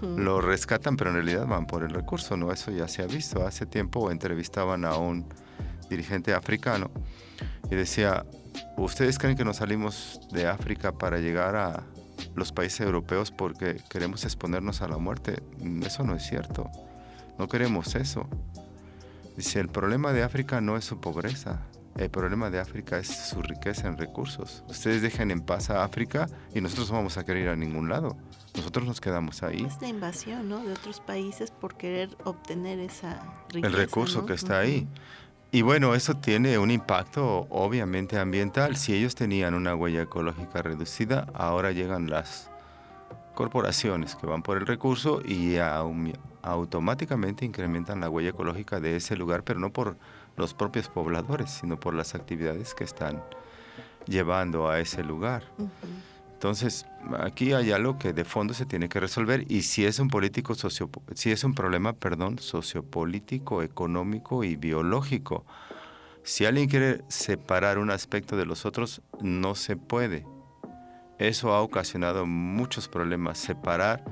Lo 0.00 0.40
rescatan, 0.40 0.96
pero 0.96 1.10
en 1.10 1.16
realidad 1.16 1.46
van 1.46 1.66
por 1.66 1.82
el 1.82 1.90
recurso, 1.90 2.36
¿no? 2.36 2.52
Eso 2.52 2.70
ya 2.70 2.88
se 2.88 3.02
ha 3.02 3.06
visto. 3.06 3.46
Hace 3.46 3.66
tiempo 3.66 4.10
entrevistaban 4.10 4.84
a 4.84 4.96
un 4.96 5.26
dirigente 5.90 6.34
africano 6.34 6.90
y 7.70 7.74
decía, 7.74 8.24
¿ustedes 8.76 9.18
creen 9.18 9.36
que 9.36 9.44
nos 9.44 9.56
salimos 9.56 10.20
de 10.32 10.46
África 10.46 10.92
para 10.92 11.18
llegar 11.18 11.56
a 11.56 11.82
los 12.34 12.52
países 12.52 12.80
europeos 12.80 13.30
porque 13.30 13.80
queremos 13.88 14.24
exponernos 14.24 14.82
a 14.82 14.88
la 14.88 14.98
muerte? 14.98 15.42
Eso 15.84 16.04
no 16.04 16.14
es 16.14 16.22
cierto. 16.26 16.70
No 17.38 17.48
queremos 17.48 17.94
eso. 17.94 18.26
Dice, 19.36 19.60
el 19.60 19.68
problema 19.68 20.12
de 20.12 20.22
África 20.22 20.60
no 20.62 20.76
es 20.78 20.84
su 20.84 20.98
pobreza, 20.98 21.60
el 21.96 22.10
problema 22.10 22.50
de 22.50 22.60
África 22.60 22.98
es 22.98 23.08
su 23.08 23.40
riqueza 23.42 23.88
en 23.88 23.96
recursos. 23.96 24.64
Ustedes 24.68 25.02
dejen 25.02 25.30
en 25.30 25.40
paz 25.40 25.70
a 25.70 25.82
África 25.82 26.26
y 26.54 26.60
nosotros 26.60 26.90
no 26.90 26.96
vamos 26.96 27.16
a 27.16 27.24
querer 27.24 27.44
ir 27.44 27.48
a 27.48 27.56
ningún 27.56 27.88
lado. 27.88 28.16
Nosotros 28.54 28.86
nos 28.86 29.00
quedamos 29.00 29.42
ahí. 29.42 29.64
Esta 29.64 29.88
invasión 29.88 30.48
¿no? 30.48 30.64
de 30.64 30.72
otros 30.72 31.00
países 31.00 31.50
por 31.50 31.76
querer 31.76 32.16
obtener 32.24 32.78
esa 32.80 33.20
riqueza. 33.48 33.66
El 33.66 33.72
recurso 33.72 34.26
que 34.26 34.34
está 34.34 34.58
ahí. 34.58 34.86
Y 35.52 35.62
bueno, 35.62 35.94
eso 35.94 36.14
tiene 36.14 36.58
un 36.58 36.70
impacto 36.70 37.46
obviamente 37.50 38.18
ambiental. 38.18 38.76
Si 38.76 38.92
ellos 38.92 39.14
tenían 39.14 39.54
una 39.54 39.74
huella 39.74 40.02
ecológica 40.02 40.60
reducida, 40.60 41.28
ahora 41.32 41.72
llegan 41.72 42.10
las 42.10 42.50
corporaciones 43.34 44.16
que 44.16 44.26
van 44.26 44.42
por 44.42 44.58
el 44.58 44.66
recurso 44.66 45.22
y 45.24 45.56
automáticamente 46.42 47.44
incrementan 47.44 48.00
la 48.00 48.10
huella 48.10 48.30
ecológica 48.30 48.80
de 48.80 48.96
ese 48.96 49.16
lugar, 49.16 49.44
pero 49.44 49.60
no 49.60 49.72
por 49.72 49.96
los 50.36 50.54
propios 50.54 50.88
pobladores, 50.88 51.50
sino 51.50 51.78
por 51.78 51.94
las 51.94 52.14
actividades 52.14 52.74
que 52.74 52.84
están 52.84 53.22
llevando 54.06 54.68
a 54.68 54.80
ese 54.80 55.02
lugar. 55.02 55.44
Entonces, 56.32 56.86
aquí 57.18 57.54
hay 57.54 57.72
algo 57.72 57.98
que 57.98 58.12
de 58.12 58.24
fondo 58.24 58.52
se 58.52 58.66
tiene 58.66 58.88
que 58.88 59.00
resolver 59.00 59.50
y 59.50 59.62
si 59.62 59.86
es 59.86 59.98
un 59.98 60.08
político 60.08 60.54
socio, 60.54 60.90
si 61.14 61.32
es 61.32 61.44
un 61.44 61.54
problema, 61.54 61.94
perdón, 61.94 62.38
sociopolítico, 62.38 63.62
económico 63.62 64.44
y 64.44 64.56
biológico. 64.56 65.46
Si 66.24 66.44
alguien 66.44 66.68
quiere 66.68 67.02
separar 67.08 67.78
un 67.78 67.90
aspecto 67.90 68.36
de 68.36 68.44
los 68.44 68.66
otros, 68.66 69.00
no 69.20 69.54
se 69.54 69.76
puede. 69.76 70.26
Eso 71.18 71.54
ha 71.54 71.62
ocasionado 71.62 72.26
muchos 72.26 72.88
problemas. 72.88 73.38
Separar 73.38 74.04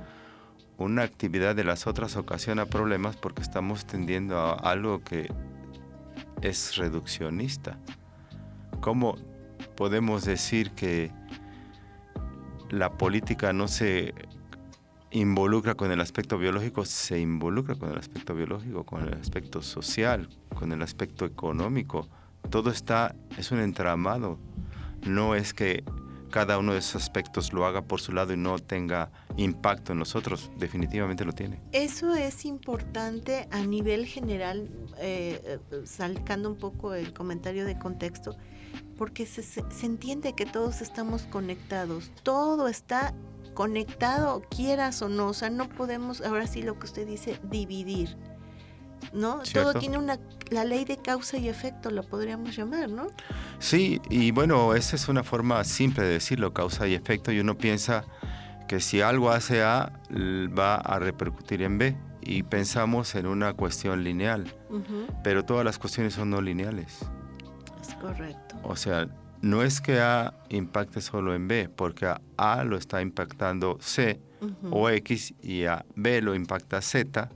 una 0.79 1.03
actividad 1.03 1.55
de 1.55 1.65
las 1.65 1.87
otras 1.87 2.17
ocasiona 2.17 2.67
problemas 2.67 3.17
porque 3.17 3.43
estamos 3.43 3.85
tendiendo 3.85 4.39
a 4.39 4.55
algo 4.55 5.05
que 5.05 5.31
es 6.43 6.77
reduccionista. 6.77 7.79
¿Cómo 8.81 9.17
podemos 9.77 10.25
decir 10.25 10.73
que 10.73 11.11
la 12.71 12.97
política 12.97 13.53
no 13.53 13.69
se 13.69 14.15
involucra 15.11 15.75
con 15.75 15.91
el 15.91 16.01
aspecto 16.01 16.39
biológico? 16.39 16.85
Se 16.85 17.19
involucra 17.21 17.77
con 17.77 17.91
el 17.91 17.99
aspecto 17.99 18.35
biológico, 18.35 18.85
con 18.85 19.03
el 19.03 19.15
aspecto 19.15 19.63
social, 19.63 20.29
con 20.55 20.73
el 20.73 20.83
aspecto 20.83 21.25
económico. 21.25 22.09
Todo 22.51 22.71
está, 22.71 23.15
es 23.39 23.51
un 23.51 23.61
entramado. 23.61 24.39
No 25.07 25.35
es 25.35 25.55
que 25.55 25.85
cada 26.35 26.59
uno 26.59 26.73
de 26.73 26.81
esos 26.81 27.01
aspectos 27.01 27.53
lo 27.53 27.65
haga 27.65 27.83
por 27.83 28.01
su 28.01 28.11
lado 28.11 28.33
y 28.33 28.37
no 28.37 28.59
tenga 28.59 29.13
impacto 29.37 29.93
en 29.93 30.01
nosotros. 30.01 30.51
Definitivamente 30.59 31.25
lo 31.25 31.33
tiene. 31.33 31.61
Eso 31.71 32.13
es 32.13 32.45
importante 32.45 33.47
a 33.53 33.61
nivel 33.61 34.05
general, 34.05 34.69
eh, 34.99 35.61
eh, 35.71 35.83
salcando 35.85 36.51
un 36.51 36.57
poco 36.57 36.93
el 36.95 37.13
comentario 37.13 37.65
de 37.65 37.79
contexto, 37.79 38.37
porque 38.99 39.27
se, 39.27 39.45
se 39.45 39.87
entiende 39.87 40.33
que 40.33 40.45
todos 40.45 40.81
estamos 40.81 41.23
conectados, 41.23 42.11
todo 42.25 42.67
está 42.67 43.15
conectado, 43.55 44.43
quieras 44.51 45.03
o 45.03 45.09
no, 45.09 45.29
o 45.29 45.35
sea, 45.35 45.51
no 45.51 45.69
podemos, 45.69 46.21
ahora 46.21 46.49
sí 46.49 46.63
lo 46.63 46.81
que 46.81 46.87
usted 46.87 47.07
dice, 47.07 47.39
dividir 47.45 48.17
¿no? 49.15 49.41
Todo 49.53 49.75
tiene 49.75 49.97
una, 49.97 50.19
la 50.51 50.65
ley 50.65 50.85
de 50.85 50.97
causa 50.99 51.39
y 51.39 51.49
efecto, 51.49 51.91
lo 51.91 52.03
podríamos 52.03 52.55
llamar, 52.57 52.91
¿no? 52.91 53.07
Sí, 53.59 54.01
y 54.11 54.31
bueno, 54.33 54.75
esa 54.75 54.97
es 54.97 55.09
una 55.09 55.23
forma 55.23 55.63
simple 55.65 56.05
de 56.05 56.11
decirlo, 56.11 56.53
causa 56.53 56.87
y 56.87 56.95
efecto, 56.95 57.33
y 57.33 57.41
uno 57.41 57.57
piensa 57.57 58.05
que 58.69 58.81
si 58.81 59.01
algo 59.01 59.31
hace 59.31 59.63
A, 59.63 59.93
va 60.11 60.77
a 60.77 60.99
repercutir 60.99 61.63
en 61.63 61.79
B, 61.79 61.97
y 62.27 62.43
pensamos 62.43 63.15
en 63.15 63.27
una 63.27 63.53
cuestión 63.53 64.03
lineal, 64.03 64.53
pero 65.23 65.45
todas 65.45 65.65
las 65.65 65.79
cuestiones 65.79 66.15
son 66.15 66.31
no 66.31 66.41
lineales. 66.41 67.01
Es 67.81 67.95
correcto. 67.97 68.57
O 68.63 68.77
sea, 68.77 69.09
no 69.43 69.63
es 69.63 69.83
que 69.83 70.01
A 70.01 70.35
impacte 70.49 71.03
solo 71.03 71.35
en 71.35 71.49
B, 71.49 71.69
porque 71.69 72.07
a 72.07 72.21
A 72.39 72.65
lo 72.65 72.79
está 72.79 73.03
impactando 73.03 73.77
C 73.81 74.21
o 74.71 74.89
X 74.89 75.35
y 75.43 75.65
a 75.65 75.85
B 75.95 76.23
lo 76.23 76.35
impacta 76.35 76.81
Z, 76.81 77.29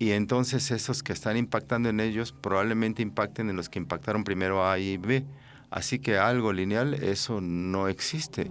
y 0.00 0.12
entonces 0.12 0.70
esos 0.70 1.02
que 1.02 1.12
están 1.12 1.36
impactando 1.36 1.90
en 1.90 2.00
ellos 2.00 2.32
probablemente 2.32 3.02
impacten 3.02 3.50
en 3.50 3.56
los 3.56 3.68
que 3.68 3.78
impactaron 3.78 4.24
primero 4.24 4.66
A 4.66 4.78
y 4.78 4.96
B. 4.96 5.26
Así 5.68 5.98
que 5.98 6.16
algo 6.16 6.54
lineal, 6.54 6.94
eso 6.94 7.42
no 7.42 7.86
existe. 7.86 8.50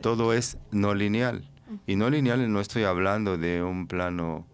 Todo 0.00 0.32
es 0.32 0.56
no 0.70 0.94
lineal. 0.94 1.46
Y 1.86 1.96
no 1.96 2.08
lineal 2.08 2.50
no 2.50 2.62
estoy 2.62 2.84
hablando 2.84 3.36
de 3.36 3.62
un 3.62 3.88
plano 3.88 4.46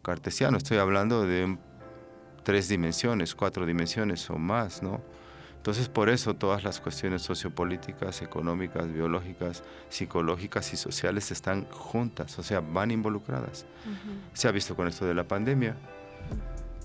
cartesiano, 0.00 0.56
estoy 0.56 0.78
hablando 0.78 1.26
de 1.26 1.58
tres 2.44 2.70
dimensiones, 2.70 3.34
cuatro 3.34 3.66
dimensiones 3.66 4.30
o 4.30 4.38
más, 4.38 4.82
¿no? 4.82 5.02
Entonces, 5.68 5.90
por 5.90 6.08
eso 6.08 6.32
todas 6.32 6.64
las 6.64 6.80
cuestiones 6.80 7.20
sociopolíticas, 7.20 8.22
económicas, 8.22 8.90
biológicas, 8.90 9.62
psicológicas 9.90 10.72
y 10.72 10.78
sociales 10.78 11.30
están 11.30 11.68
juntas, 11.70 12.38
o 12.38 12.42
sea, 12.42 12.60
van 12.60 12.90
involucradas. 12.90 13.66
Se 14.32 14.48
ha 14.48 14.50
visto 14.50 14.74
con 14.74 14.88
esto 14.88 15.04
de 15.04 15.12
la 15.12 15.28
pandemia. 15.28 15.76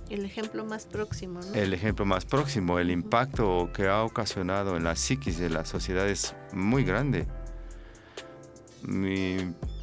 El 0.09 0.25
ejemplo 0.25 0.65
más 0.65 0.85
próximo, 0.85 1.39
¿no? 1.39 1.53
El 1.53 1.73
ejemplo 1.73 2.03
más 2.03 2.25
próximo, 2.25 2.77
el 2.77 2.91
impacto 2.91 3.69
que 3.73 3.87
ha 3.87 4.03
ocasionado 4.03 4.75
en 4.75 4.83
la 4.83 4.97
psiquis 4.97 5.39
de 5.39 5.49
la 5.49 5.63
sociedad 5.63 6.05
es 6.05 6.35
muy 6.51 6.83
grande. 6.83 7.25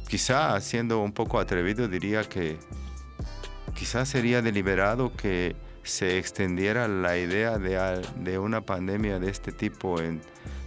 quizá 0.07 0.61
siendo 0.61 0.99
un 0.99 1.11
poco 1.11 1.39
atrevido 1.39 1.87
diría 1.87 2.23
que 2.23 2.59
quizá 3.73 4.05
sería 4.05 4.43
deliberado 4.43 5.11
que 5.17 5.55
se 5.83 6.17
extendiera 6.17 6.87
la 6.87 7.17
idea 7.17 7.57
de, 7.57 8.01
de, 8.17 8.39
una 8.39 8.61
pandemia 8.61 9.19
de 9.19 9.29
este 9.29 9.51
tipo 9.51 9.99
en 9.99 10.21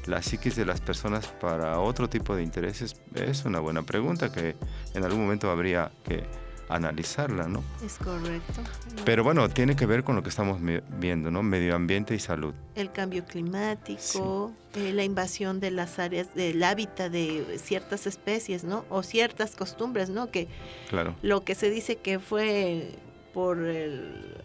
la 0.07 0.23
psiquis 0.23 0.57
de 0.57 0.67
las 0.67 0.81
personas 0.81 1.27
para 1.27 1.79
otro 1.81 2.09
tipo 2.09 2.37
de 2.37 2.43
intereses, 2.43 2.97
es 3.15 3.45
una 3.45 3.61
buena 3.61 3.83
pregunta 3.83 4.31
que 4.31 4.57
en 4.95 5.05
algún 5.05 5.23
momento 5.23 5.51
habría 5.51 5.91
que 6.05 6.25
analizarla, 6.69 7.49
¿no? 7.49 7.63
Es 7.85 7.99
correcto. 7.99 8.63
Pero 9.05 9.25
bueno, 9.25 9.49
tiene 9.49 9.77
que 9.77 9.87
ver 9.87 10.05
con 10.05 10.17
lo 10.17 10.23
que 10.23 10.29
estamos 10.29 10.61
viendo, 10.99 11.31
¿no? 11.31 11.43
Medio 11.43 11.75
ambiente 11.75 12.15
y 12.15 12.19
salud. 12.19 12.55
El 12.75 12.91
cambio 12.91 13.25
climático, 13.25 14.53
eh, 14.75 14.93
la 14.93 15.05
invasión 15.05 15.61
de 15.61 15.71
las 15.71 15.99
áreas 15.99 16.35
del 16.35 16.63
hábitat 16.63 17.11
de 17.11 17.59
ciertas 17.63 18.07
especies, 18.07 18.65
¿no? 18.65 18.85
O 18.89 19.03
ciertas 19.03 19.57
costumbres, 19.57 20.11
¿no? 20.11 20.31
Que 20.31 20.49
claro. 20.89 21.15
lo 21.23 21.45
que 21.45 21.55
se 21.55 21.71
dice 21.71 21.97
que 21.97 22.19
fue 22.19 22.93
por 23.35 23.59
el, 23.59 24.37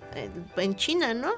en 0.58 0.75
China, 0.75 1.13
¿no? 1.13 1.29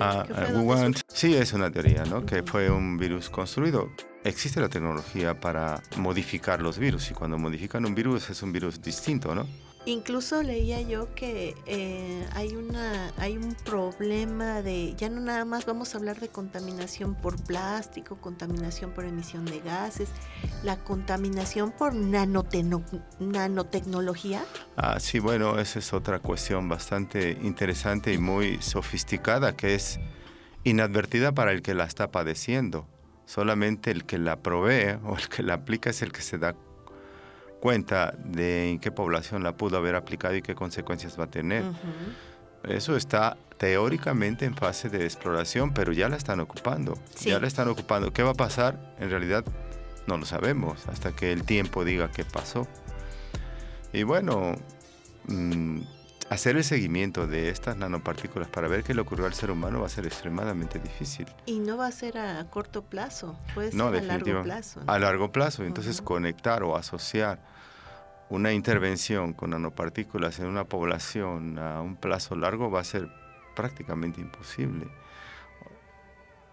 Ah, 0.00 0.26
ah, 0.34 0.90
sí, 1.06 1.34
es 1.34 1.52
una 1.52 1.70
teoría, 1.70 2.04
¿no? 2.04 2.26
Que 2.26 2.42
fue 2.42 2.68
un 2.68 2.98
virus 2.98 3.30
construido. 3.30 3.90
Existe 4.24 4.60
la 4.60 4.68
tecnología 4.68 5.38
para 5.38 5.80
modificar 5.96 6.60
los 6.60 6.78
virus 6.78 7.10
y 7.12 7.14
cuando 7.14 7.38
modifican 7.38 7.86
un 7.86 7.94
virus 7.94 8.28
es 8.28 8.42
un 8.42 8.52
virus 8.52 8.82
distinto, 8.82 9.34
¿no? 9.34 9.46
Incluso 9.88 10.42
leía 10.42 10.80
yo 10.80 11.14
que 11.14 11.54
eh, 11.64 12.26
hay 12.34 12.56
una 12.56 13.12
hay 13.18 13.36
un 13.36 13.54
problema 13.54 14.60
de 14.60 14.96
ya 14.96 15.08
no 15.08 15.20
nada 15.20 15.44
más 15.44 15.64
vamos 15.64 15.94
a 15.94 15.98
hablar 15.98 16.18
de 16.18 16.28
contaminación 16.28 17.14
por 17.14 17.40
plástico, 17.40 18.16
contaminación 18.16 18.90
por 18.90 19.04
emisión 19.04 19.44
de 19.44 19.60
gases, 19.60 20.08
la 20.64 20.82
contaminación 20.82 21.70
por 21.70 21.94
nanotecnología. 21.94 24.44
Ah, 24.76 24.98
sí, 24.98 25.20
bueno, 25.20 25.60
esa 25.60 25.78
es 25.78 25.92
otra 25.92 26.18
cuestión 26.18 26.68
bastante 26.68 27.38
interesante 27.42 28.12
y 28.12 28.18
muy 28.18 28.60
sofisticada 28.60 29.56
que 29.56 29.76
es 29.76 30.00
inadvertida 30.64 31.30
para 31.30 31.52
el 31.52 31.62
que 31.62 31.74
la 31.74 31.84
está 31.84 32.10
padeciendo. 32.10 32.88
Solamente 33.24 33.92
el 33.92 34.04
que 34.04 34.18
la 34.18 34.42
provee 34.42 34.98
o 35.04 35.16
el 35.16 35.28
que 35.28 35.44
la 35.44 35.54
aplica 35.54 35.90
es 35.90 36.02
el 36.02 36.10
que 36.10 36.22
se 36.22 36.38
da 36.38 36.56
cuenta 37.60 38.14
de 38.24 38.70
en 38.70 38.78
qué 38.78 38.90
población 38.90 39.42
la 39.42 39.56
pudo 39.56 39.76
haber 39.76 39.94
aplicado 39.94 40.34
y 40.36 40.42
qué 40.42 40.54
consecuencias 40.54 41.18
va 41.18 41.24
a 41.24 41.30
tener. 41.30 41.64
Eso 42.64 42.96
está 42.96 43.36
teóricamente 43.58 44.44
en 44.44 44.54
fase 44.54 44.88
de 44.88 45.04
exploración, 45.04 45.72
pero 45.72 45.92
ya 45.92 46.08
la 46.08 46.16
están 46.16 46.40
ocupando. 46.40 46.98
Ya 47.20 47.38
la 47.38 47.46
están 47.46 47.68
ocupando. 47.68 48.12
¿Qué 48.12 48.22
va 48.22 48.30
a 48.30 48.34
pasar? 48.34 48.94
En 48.98 49.10
realidad 49.10 49.44
no 50.06 50.16
lo 50.16 50.26
sabemos 50.26 50.86
hasta 50.88 51.12
que 51.12 51.32
el 51.32 51.44
tiempo 51.44 51.84
diga 51.84 52.10
qué 52.10 52.24
pasó. 52.24 52.66
Y 53.92 54.02
bueno, 54.02 54.56
mm, 55.28 55.80
hacer 56.30 56.56
el 56.56 56.64
seguimiento 56.64 57.26
de 57.26 57.50
estas 57.50 57.76
nanopartículas 57.76 58.48
para 58.48 58.68
ver 58.68 58.82
qué 58.82 58.94
le 58.94 59.00
ocurrió 59.00 59.26
al 59.26 59.34
ser 59.34 59.50
humano 59.50 59.80
va 59.80 59.86
a 59.86 59.90
ser 59.90 60.06
extremadamente 60.06 60.78
difícil. 60.78 61.26
Y 61.46 61.60
no 61.60 61.76
va 61.76 61.86
a 61.86 61.92
ser 61.92 62.18
a 62.18 62.44
corto 62.50 62.82
plazo, 62.82 63.38
puede 63.54 63.72
ser 63.72 63.80
a 63.80 64.00
largo 64.00 64.42
plazo. 64.42 64.80
A 64.86 64.98
largo 64.98 65.32
plazo, 65.32 65.64
entonces 65.64 66.02
conectar 66.02 66.62
o 66.62 66.76
asociar 66.76 67.38
una 68.28 68.52
intervención 68.52 69.32
con 69.32 69.50
nanopartículas 69.50 70.40
en 70.40 70.46
una 70.46 70.64
población 70.64 71.58
a 71.58 71.80
un 71.80 71.96
plazo 71.96 72.34
largo 72.34 72.70
va 72.70 72.80
a 72.80 72.84
ser 72.84 73.08
prácticamente 73.54 74.20
imposible. 74.20 74.88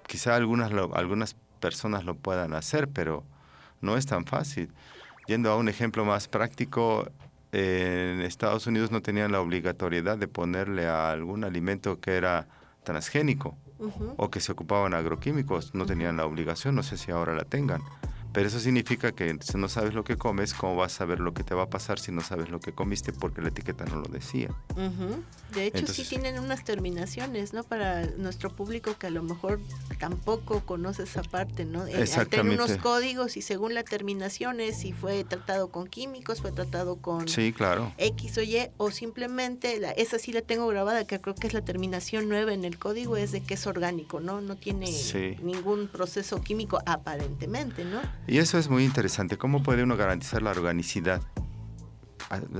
Quizá 0.07 0.35
algunas, 0.35 0.71
algunas 0.93 1.35
personas 1.59 2.03
lo 2.05 2.15
puedan 2.15 2.53
hacer, 2.53 2.89
pero 2.89 3.23
no 3.81 3.97
es 3.97 4.05
tan 4.05 4.25
fácil. 4.25 4.71
Yendo 5.27 5.51
a 5.51 5.57
un 5.57 5.69
ejemplo 5.69 6.05
más 6.05 6.27
práctico, 6.27 7.09
en 7.53 8.21
Estados 8.21 8.65
Unidos 8.65 8.91
no 8.91 9.01
tenían 9.01 9.31
la 9.31 9.39
obligatoriedad 9.39 10.17
de 10.17 10.27
ponerle 10.27 10.87
a 10.87 11.11
algún 11.11 11.43
alimento 11.43 11.99
que 11.99 12.15
era 12.15 12.47
transgénico 12.83 13.55
o 14.17 14.31
que 14.31 14.39
se 14.39 14.51
ocupaban 14.51 14.93
agroquímicos, 14.93 15.75
no 15.75 15.85
tenían 15.85 16.17
la 16.17 16.25
obligación, 16.25 16.73
no 16.73 16.83
sé 16.83 16.97
si 16.97 17.11
ahora 17.11 17.35
la 17.35 17.43
tengan. 17.43 17.81
Pero 18.33 18.47
eso 18.47 18.59
significa 18.59 19.11
que 19.11 19.37
si 19.41 19.57
no 19.59 19.69
sabes 19.69 19.93
lo 19.93 20.03
que 20.03 20.17
comes, 20.17 20.55
¿cómo 20.55 20.75
vas 20.75 20.95
a 20.95 20.97
saber 20.97 21.19
lo 21.19 21.35
que 21.35 21.43
te 21.43 21.53
va 21.53 21.63
a 21.63 21.69
pasar 21.69 21.99
si 21.99 22.11
no 22.11 22.21
sabes 22.21 22.49
lo 22.49 22.59
que 22.59 22.73
comiste 22.73 23.13
porque 23.13 23.41
la 23.41 23.49
etiqueta 23.49 23.85
no 23.85 23.97
lo 23.97 24.07
decía? 24.07 24.49
De 25.53 25.67
hecho, 25.67 25.85
sí 25.85 26.03
tienen 26.03 26.39
unas 26.39 26.63
terminaciones, 26.63 27.53
¿no? 27.53 27.63
Para 27.63 28.07
nuestro 28.17 28.49
público 28.49 28.95
que 28.97 29.07
a 29.07 29.09
lo 29.11 29.21
mejor 29.21 29.59
tampoco 29.99 30.61
conoce 30.65 31.03
esa 31.03 31.21
parte, 31.21 31.63
¿no? 31.63 31.85
Eh, 31.85 32.05
Tienen 32.29 32.53
unos 32.53 32.77
códigos 32.77 33.37
y 33.37 33.43
según 33.43 33.75
la 33.75 33.83
terminación 33.83 34.59
es 34.59 34.77
si 34.77 34.93
fue 34.93 35.23
tratado 35.23 35.69
con 35.69 35.87
químicos, 35.87 36.41
fue 36.41 36.51
tratado 36.51 36.95
con 36.95 37.27
sí, 37.27 37.53
claro. 37.53 37.93
X 37.97 38.37
o 38.39 38.41
Y, 38.41 38.69
o 38.77 38.89
simplemente, 38.89 39.79
la, 39.79 39.91
esa 39.91 40.17
sí 40.17 40.33
la 40.33 40.41
tengo 40.41 40.67
grabada, 40.67 41.05
que 41.05 41.21
creo 41.21 41.35
que 41.35 41.45
es 41.45 41.53
la 41.53 41.63
terminación 41.63 42.29
nueva 42.29 42.53
en 42.53 42.65
el 42.65 42.79
código, 42.79 43.15
es 43.15 43.31
de 43.31 43.41
que 43.41 43.53
es 43.53 43.67
orgánico, 43.67 44.19
¿no? 44.19 44.41
No 44.41 44.55
tiene 44.55 44.89
ningún 45.43 45.87
proceso 45.87 46.41
químico 46.41 46.79
aparentemente, 46.85 47.85
¿no? 47.85 48.01
Y 48.27 48.37
eso 48.37 48.57
es 48.57 48.69
muy 48.69 48.85
interesante. 48.85 49.37
¿Cómo 49.37 49.63
puede 49.63 49.83
uno 49.83 49.97
garantizar 49.97 50.41
la 50.41 50.51
organicidad, 50.51 51.21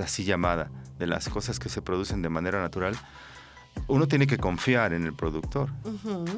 así 0.02 0.24
llamada, 0.24 0.70
de 1.00 1.08
las 1.08 1.30
cosas 1.30 1.60
que 1.60 1.70
se 1.70 1.82
producen 1.82 2.22
de 2.22 2.30
manera 2.30 2.62
natural? 2.62 2.96
Uno 3.88 4.08
tiene 4.08 4.28
que 4.28 4.38
confiar 4.38 4.94
en 4.94 5.06
el 5.06 5.14
productor, 5.14 5.70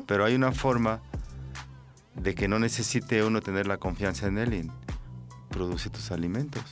pero 0.07 0.25
hay 0.25 0.35
una 0.35 0.51
forma 0.51 1.01
de 2.15 2.33
que 2.33 2.47
no 2.47 2.59
necesite 2.59 3.23
uno 3.23 3.41
tener 3.41 3.67
la 3.67 3.77
confianza 3.77 4.27
en 4.27 4.37
él 4.37 4.53
y 4.53 4.71
produce 5.49 5.89
tus 5.89 6.11
alimentos. 6.11 6.63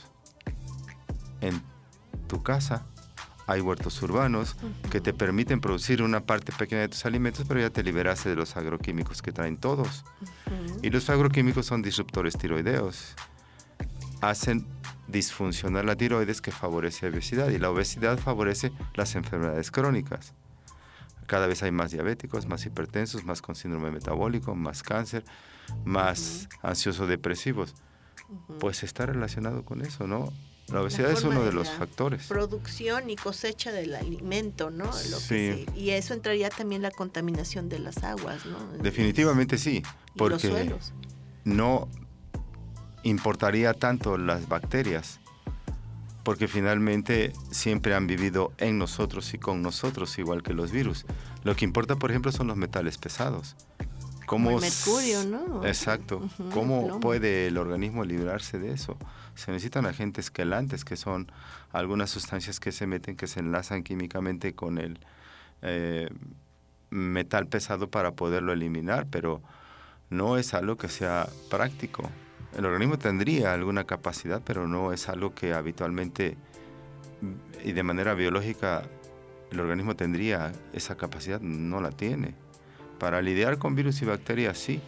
En 1.40 1.60
tu 2.28 2.42
casa 2.42 2.86
hay 3.46 3.60
huertos 3.60 4.02
urbanos 4.02 4.56
que 4.90 5.00
te 5.00 5.12
permiten 5.12 5.60
producir 5.60 6.02
una 6.02 6.20
parte 6.20 6.52
pequeña 6.52 6.82
de 6.82 6.88
tus 6.88 7.04
alimentos, 7.04 7.44
pero 7.46 7.60
ya 7.60 7.70
te 7.70 7.82
liberaste 7.82 8.30
de 8.30 8.36
los 8.36 8.56
agroquímicos 8.56 9.22
que 9.22 9.32
traen 9.32 9.56
todos. 9.56 10.04
Y 10.82 10.90
los 10.90 11.10
agroquímicos 11.10 11.66
son 11.66 11.82
disruptores 11.82 12.36
tiroideos. 12.38 13.14
Hacen 14.20 14.66
disfuncionar 15.08 15.84
la 15.84 15.96
tiroides 15.96 16.40
que 16.40 16.50
favorece 16.50 17.06
la 17.06 17.12
obesidad 17.12 17.48
y 17.50 17.58
la 17.58 17.70
obesidad 17.70 18.18
favorece 18.18 18.72
las 18.94 19.14
enfermedades 19.14 19.70
crónicas. 19.70 20.32
Cada 21.26 21.46
vez 21.46 21.62
hay 21.62 21.70
más 21.70 21.90
diabéticos, 21.90 22.46
más 22.46 22.64
hipertensos, 22.66 23.24
más 23.24 23.42
con 23.42 23.54
síndrome 23.54 23.90
metabólico, 23.90 24.54
más 24.54 24.82
cáncer, 24.82 25.24
más 25.84 26.48
ansioso-depresivos. 26.62 27.74
Pues 28.60 28.82
está 28.82 29.06
relacionado 29.06 29.64
con 29.64 29.82
eso, 29.82 30.06
¿no? 30.06 30.32
La 30.72 30.80
obesidad 30.80 31.10
es 31.10 31.22
uno 31.22 31.44
de, 31.44 31.52
los 31.52 31.70
factores. 31.70 32.26
Producción 32.26 33.10
y 33.10 33.16
cosecha 33.16 33.70
del 33.70 33.94
alimento, 33.94 34.70
¿no? 34.70 34.92
sí. 34.92 35.66
y 35.76 35.90
eso 35.90 36.14
entraría 36.14 36.48
también 36.48 36.80
la 36.80 36.90
contaminación 36.90 37.68
de 37.68 37.78
las 37.78 38.02
aguas, 38.02 38.46
¿no? 38.46 38.58
Definitivamente 38.82 39.58
sí, 39.58 39.82
porque 40.16 40.74
no 41.44 41.88
importaría 43.02 43.74
tanto 43.74 44.16
las 44.16 44.48
bacterias, 44.48 45.20
porque 46.22 46.48
finalmente 46.48 47.32
siempre 47.50 47.94
han 47.94 48.06
vivido 48.06 48.52
en 48.56 48.78
nosotros 48.78 49.34
y 49.34 49.38
con 49.38 49.60
nosotros, 49.60 50.18
igual 50.18 50.42
que 50.42 50.54
los 50.54 50.72
virus. 50.72 51.04
Lo 51.44 51.54
que 51.54 51.66
importa, 51.66 51.96
por 51.96 52.10
ejemplo, 52.10 52.32
son 52.32 52.46
los 52.46 52.56
metales 52.56 52.96
pesados. 52.96 53.54
¿Cómo 54.26 54.52
el 54.52 54.60
mercurio, 54.62 55.24
¿no? 55.24 55.66
Exacto. 55.66 56.22
¿Cómo 56.52 56.98
puede 57.00 57.48
el 57.48 57.58
organismo 57.58 58.04
librarse 58.04 58.58
de 58.58 58.72
eso? 58.72 58.96
Se 59.34 59.50
necesitan 59.50 59.86
agentes 59.86 60.30
quelantes, 60.30 60.84
que 60.84 60.96
son 60.96 61.30
algunas 61.72 62.10
sustancias 62.10 62.60
que 62.60 62.72
se 62.72 62.86
meten, 62.86 63.16
que 63.16 63.26
se 63.26 63.40
enlazan 63.40 63.82
químicamente 63.82 64.54
con 64.54 64.78
el 64.78 64.98
eh, 65.62 66.08
metal 66.90 67.46
pesado 67.46 67.90
para 67.90 68.12
poderlo 68.12 68.52
eliminar, 68.52 69.06
pero 69.10 69.42
no 70.10 70.38
es 70.38 70.54
algo 70.54 70.76
que 70.76 70.88
sea 70.88 71.28
práctico. 71.50 72.08
El 72.56 72.66
organismo 72.66 72.98
tendría 72.98 73.52
alguna 73.52 73.84
capacidad, 73.84 74.40
pero 74.44 74.68
no 74.68 74.92
es 74.92 75.08
algo 75.08 75.34
que 75.34 75.52
habitualmente 75.52 76.36
y 77.64 77.72
de 77.72 77.82
manera 77.82 78.14
biológica 78.14 78.82
el 79.50 79.60
organismo 79.60 79.96
tendría 79.96 80.52
esa 80.72 80.96
capacidad, 80.96 81.40
no 81.40 81.80
la 81.80 81.90
tiene. 81.90 82.34
Para 82.98 83.22
lidiar 83.22 83.58
con 83.58 83.74
virus 83.74 84.02
y 84.02 84.04
bacterias 84.04 84.58
sí, 84.58 84.80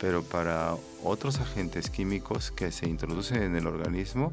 pero 0.00 0.22
para 0.22 0.74
otros 1.04 1.40
agentes 1.40 1.90
químicos 1.90 2.50
que 2.50 2.72
se 2.72 2.88
introducen 2.88 3.42
en 3.42 3.54
el 3.54 3.66
organismo, 3.66 4.32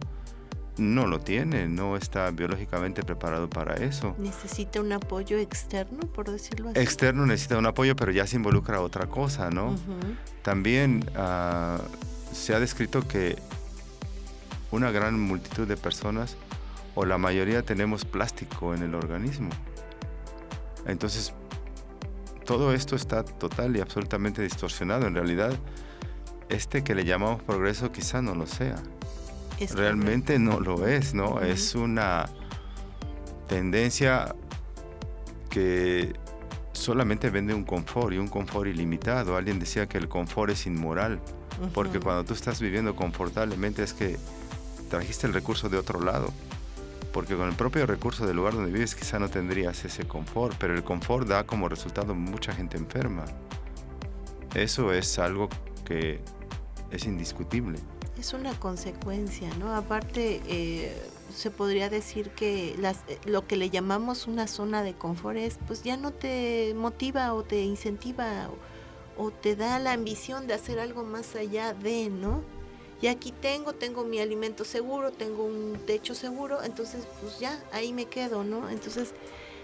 no 0.78 1.08
lo 1.08 1.20
tiene, 1.20 1.68
no 1.68 1.98
está 1.98 2.30
biológicamente 2.32 3.04
preparado 3.04 3.50
para 3.50 3.74
eso. 3.76 4.16
Necesita 4.18 4.80
un 4.80 4.92
apoyo 4.94 5.38
externo, 5.38 6.00
por 6.08 6.32
decirlo 6.32 6.70
así. 6.70 6.80
Externo 6.80 7.26
necesita 7.26 7.58
un 7.58 7.66
apoyo, 7.66 7.96
pero 7.96 8.12
ya 8.12 8.26
se 8.28 8.38
involucra 8.38 8.82
otra 8.82 9.08
cosa, 9.08 9.50
¿no? 9.50 9.76
También 10.44 11.10
ah, 11.16 11.80
se 12.32 12.54
ha 12.54 12.60
descrito 12.60 13.08
que 13.08 13.38
una 14.72 14.92
gran 14.92 15.20
multitud 15.20 15.68
de 15.68 15.78
personas, 15.78 16.38
o 16.96 17.06
la 17.06 17.18
mayoría, 17.18 17.64
tenemos 17.64 18.06
plástico 18.06 18.74
en 18.74 18.84
el 18.84 18.96
organismo. 18.96 19.50
Entonces, 20.86 21.34
todo 22.48 22.74
esto 22.74 22.96
está 22.96 23.24
total 23.24 23.76
y 23.76 23.82
absolutamente 23.82 24.42
distorsionado. 24.42 25.06
En 25.06 25.14
realidad, 25.14 25.52
este 26.48 26.82
que 26.82 26.96
le 26.96 27.04
llamamos 27.04 27.44
progreso 27.44 27.92
quizá 27.92 28.22
no 28.22 28.34
lo 28.34 28.48
sea. 28.48 28.78
Realmente 29.76 30.40
no 30.40 30.62
lo 30.62 30.88
es, 30.88 31.14
¿no? 31.14 31.42
Es 31.42 31.76
una 31.76 32.30
tendencia 33.48 34.34
que 35.50 36.14
solamente 36.72 37.30
vende 37.30 37.54
un 37.54 37.66
confort 37.66 38.14
y 38.14 38.18
un 38.18 38.30
confort 38.30 38.70
ilimitado. 38.70 39.36
Alguien 39.36 39.60
decía 39.60 39.88
que 39.88 39.98
el 39.98 40.08
confort 40.08 40.52
es 40.52 40.68
inmoral, 40.68 41.20
porque 41.74 42.00
cuando 42.00 42.24
tú 42.24 42.34
estás 42.34 42.62
viviendo 42.62 42.96
confortablemente 42.96 43.84
es 43.84 43.94
que 43.94 44.18
trajiste 44.90 45.28
el 45.28 45.34
recurso 45.34 45.68
de 45.68 45.78
otro 45.78 46.00
lado 46.00 46.32
porque 47.12 47.36
con 47.36 47.48
el 47.48 47.56
propio 47.56 47.86
recurso 47.86 48.26
del 48.26 48.36
lugar 48.36 48.54
donde 48.54 48.72
vives 48.72 48.96
quizá 48.96 49.20
no 49.20 49.30
tendrías 49.30 49.84
ese 49.86 50.08
confort, 50.08 50.56
pero 50.60 50.74
el 50.74 50.84
confort 50.84 51.28
da 51.28 51.46
como 51.46 51.70
resultado 51.70 52.16
mucha 52.16 52.54
gente 52.54 52.78
enferma. 52.78 53.26
Eso 54.54 54.92
es 54.94 55.20
algo 55.20 55.50
que 55.86 56.20
es 56.92 57.06
indiscutible. 57.06 57.80
Es 58.20 58.34
una 58.34 58.54
consecuencia, 58.60 59.50
¿no? 59.60 59.76
Aparte, 59.76 60.42
eh, 60.48 60.96
se 61.34 61.52
podría 61.52 61.90
decir 61.90 62.32
que 62.32 62.76
las, 62.80 62.98
eh, 63.08 63.20
lo 63.26 63.46
que 63.46 63.58
le 63.58 63.70
llamamos 63.70 64.28
una 64.28 64.48
zona 64.48 64.82
de 64.82 64.94
confort 64.94 65.38
es, 65.38 65.60
pues 65.68 65.84
ya 65.84 65.98
no 65.98 66.12
te 66.12 66.74
motiva 66.76 67.34
o 67.34 67.44
te 67.44 67.62
incentiva 67.62 68.50
o, 69.18 69.24
o 69.24 69.32
te 69.32 69.56
da 69.56 69.78
la 69.80 69.94
ambición 69.94 70.48
de 70.48 70.56
hacer 70.56 70.80
algo 70.80 71.04
más 71.04 71.36
allá 71.36 71.74
de, 71.74 72.10
¿no? 72.10 72.42
Y 73.02 73.08
aquí 73.08 73.32
tengo, 73.32 73.74
tengo 73.74 74.04
mi 74.04 74.20
alimento 74.20 74.66
seguro, 74.66 75.12
tengo 75.12 75.46
un 75.46 75.78
techo 75.86 76.16
seguro, 76.16 76.64
entonces 76.64 77.08
pues 77.22 77.40
ya, 77.40 77.64
ahí 77.72 77.94
me 77.94 78.06
quedo, 78.06 78.44
¿no? 78.44 78.70
Entonces, 78.70 79.14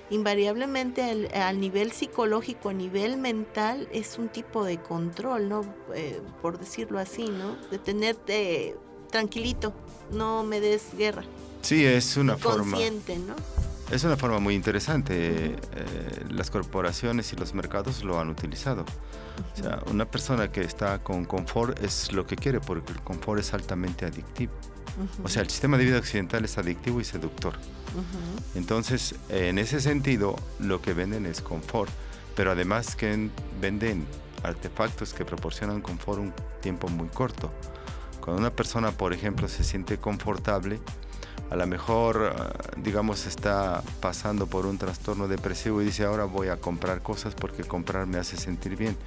invariablemente 0.10 1.30
al, 1.34 1.60
nivel 1.60 1.92
psicológico, 1.92 2.70
a 2.70 2.74
nivel 2.74 3.18
mental, 3.18 3.88
es 3.92 4.18
un 4.20 4.30
tipo 4.30 4.64
de 4.64 4.78
control, 4.78 5.50
¿no? 5.50 5.62
Eh, 5.96 6.22
por 6.42 6.60
decirlo 6.60 7.00
así, 7.00 7.30
¿no? 7.30 7.56
De 7.72 7.80
tenerte 7.80 8.76
tranquilito, 9.10 9.74
no 10.12 10.44
me 10.44 10.60
des 10.60 10.96
guerra. 10.96 11.24
Sí, 11.62 11.84
es 11.86 12.18
una 12.18 12.38
forma. 12.38 12.78
¿no? 12.78 13.36
Es 13.94 14.04
una 14.04 14.18
forma 14.18 14.40
muy 14.40 14.56
interesante. 14.56 15.54
Eh, 15.54 15.58
las 16.32 16.50
corporaciones 16.50 17.32
y 17.32 17.36
los 17.36 17.54
mercados 17.54 18.04
lo 18.04 18.20
han 18.20 18.30
utilizado. 18.30 18.86
O 19.54 19.62
sea, 19.62 19.84
una 19.86 20.06
persona 20.06 20.52
que 20.52 20.62
está 20.62 20.98
con 21.04 21.26
confort 21.26 21.78
es 21.84 22.12
lo 22.12 22.26
que 22.26 22.36
quiere 22.36 22.60
porque 22.60 22.92
el 22.92 23.02
confort 23.02 23.40
es 23.40 23.54
altamente 23.54 24.08
adictivo. 24.08 24.52
O 25.24 25.30
sea, 25.30 25.44
el 25.44 25.50
sistema 25.50 25.78
de 25.78 25.86
vida 25.86 26.00
occidental 26.00 26.44
es 26.44 26.58
adictivo 26.58 27.02
y 27.02 27.04
seductor. 27.04 27.54
Entonces, 28.56 29.14
en 29.30 29.60
ese 29.60 29.80
sentido, 29.80 30.36
lo 30.60 30.82
que 30.82 30.94
venden 30.94 31.28
es 31.28 31.42
confort, 31.42 31.92
pero 32.36 32.52
además 32.52 32.96
que 32.96 33.30
venden 33.62 34.08
artefactos 34.42 35.14
que 35.14 35.24
proporcionan 35.24 35.82
confort 35.82 36.20
un 36.20 36.34
tiempo 36.62 36.88
muy 36.88 37.10
corto. 37.10 37.52
Cuando 38.22 38.42
una 38.42 38.56
persona, 38.56 38.92
por 38.92 39.14
ejemplo, 39.14 39.48
se 39.48 39.64
siente 39.64 40.00
confortable, 40.00 40.80
a 41.50 41.56
lo 41.56 41.68
mejor, 41.68 42.34
ah, 42.36 42.52
digamos, 42.78 43.26
está 43.28 43.84
pasando 44.00 44.48
por 44.48 44.66
un 44.66 44.78
trastorno 44.78 45.28
depresivo 45.28 45.82
y 45.82 45.86
dice, 45.86 46.04
ahora 46.04 46.26
voy 46.26 46.48
a 46.48 46.58
comprar 46.58 47.02
cosas 47.02 47.36
porque 47.36 47.64
comprar 47.64 48.08
me 48.08 48.18
hace 48.18 48.38
sentir 48.38 48.76
bien. 48.76 48.98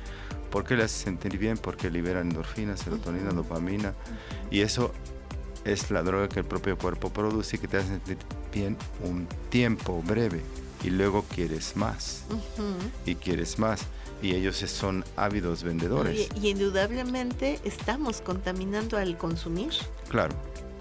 ¿Por 0.51 0.65
qué 0.65 0.77
le 0.77 0.85
hace 0.85 1.05
sentir 1.05 1.39
bien? 1.39 1.59
Porque 1.59 1.91
libera 1.91 2.21
endorfina, 2.21 2.77
serotonina, 2.77 3.31
dopamina. 3.31 3.95
Y 4.51 4.61
eso 4.61 4.93
es 5.65 5.91
la 5.91 6.03
droga 6.03 6.29
que 6.29 6.41
el 6.41 6.47
propio 6.47 6.79
cuerpo 6.79 7.11
produce 7.11 7.57
y 7.57 7.59
que 7.59 7.69
te 7.69 7.79
hace 7.79 7.89
sentir 7.89 8.19
bien 8.53 8.77
un 9.03 9.27
tiempo 9.51 10.01
breve. 10.03 10.41
Y 10.85 10.91
luego 10.91 11.25
quieres 11.25 11.77
más. 11.77 12.27
Y 13.05 13.17
quieres 13.17 13.59
más. 13.59 13.81
Y 14.23 14.35
ellos 14.35 14.57
son 14.57 15.05
ávidos 15.17 15.65
vendedores. 15.65 16.29
Y, 16.37 16.47
y 16.47 16.51
indudablemente 16.51 17.59
estamos 17.65 18.21
contaminando 18.21 18.97
al 18.97 19.19
consumir. 19.19 19.73
Claro. 20.09 20.35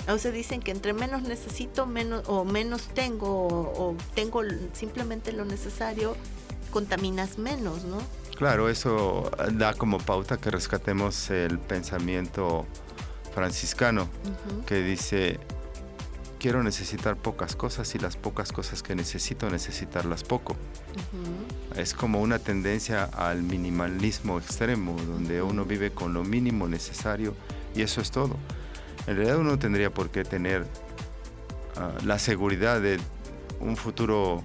O 0.07 0.17
sea, 0.17 0.31
dicen 0.31 0.61
que 0.61 0.71
entre 0.71 0.93
menos 0.93 1.23
necesito, 1.23 1.85
menos 1.85 2.23
o 2.27 2.45
menos 2.45 2.83
tengo 2.93 3.47
o, 3.47 3.95
tengo 4.13 4.41
simplemente 4.73 5.31
lo 5.31 5.45
necesario, 5.45 6.15
contaminas 6.71 7.37
menos, 7.37 7.85
¿no? 7.85 7.97
Claro, 8.37 8.69
eso 8.69 9.31
da 9.53 9.73
como 9.73 9.97
pauta 9.97 10.37
que 10.37 10.51
rescatemos 10.51 11.29
el 11.31 11.57
pensamiento 11.57 12.65
franciscano 13.33 14.07
que 14.65 14.83
dice, 14.83 15.39
quiero 16.37 16.61
necesitar 16.61 17.15
pocas 17.15 17.55
cosas 17.55 17.95
y 17.95 17.99
las 17.99 18.17
pocas 18.17 18.51
cosas 18.51 18.83
que 18.83 18.93
necesito 18.93 19.49
necesitarlas 19.49 20.23
poco. 20.23 20.55
Es 21.75 21.93
como 21.93 22.21
una 22.21 22.39
tendencia 22.39 23.05
al 23.05 23.41
minimalismo 23.41 24.37
extremo, 24.37 24.95
donde 25.07 25.41
uno 25.41 25.65
vive 25.65 25.91
con 25.91 26.13
lo 26.13 26.23
mínimo 26.23 26.67
necesario 26.67 27.33
y 27.75 27.81
eso 27.81 27.99
es 27.99 28.11
todo. 28.11 28.35
En 29.07 29.15
realidad 29.15 29.37
uno 29.37 29.59
tendría 29.59 29.89
por 29.89 30.09
qué 30.09 30.23
tener 30.23 30.65
ah, 31.77 31.91
la 32.03 32.19
seguridad 32.19 32.81
de 32.81 32.99
un 33.59 33.77
futuro 33.77 34.43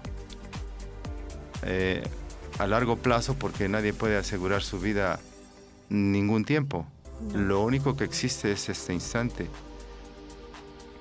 eh, 1.62 2.03
a 2.59 2.66
largo 2.66 2.96
plazo 2.96 3.35
porque 3.35 3.68
nadie 3.68 3.92
puede 3.92 4.16
asegurar 4.16 4.62
su 4.62 4.81
vida 4.81 5.18
ningún 5.88 6.44
tiempo. 6.44 6.87
Lo 7.35 7.62
único 7.62 7.96
que 7.96 8.05
existe 8.05 8.53
es 8.53 8.68
este 8.68 8.92
instante 8.92 9.49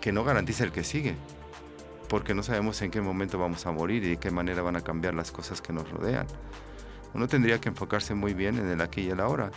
que 0.02 0.12
no 0.12 0.24
garantiza 0.24 0.64
el 0.64 0.72
que 0.72 0.84
sigue, 0.84 1.16
porque 2.08 2.34
no 2.34 2.44
sabemos 2.44 2.82
en 2.82 2.92
qué 2.92 3.02
momento 3.02 3.38
vamos 3.38 3.66
a 3.66 3.72
morir 3.72 4.04
y 4.04 4.10
de 4.12 4.18
qué 4.18 4.32
manera 4.32 4.62
van 4.62 4.78
a 4.78 4.82
cambiar 4.82 5.14
las 5.14 5.32
cosas 5.32 5.62
que 5.62 5.74
nos 5.74 5.90
rodean 5.90 6.26
uno 7.14 7.28
tendría 7.28 7.60
que 7.60 7.70
enfocarse 7.70 8.14
muy 8.14 8.34
bien 8.34 8.58
en 8.58 8.68
el 8.68 8.82
aquí 8.82 9.02
y 9.02 9.10
el 9.10 9.20
ahora. 9.20 9.52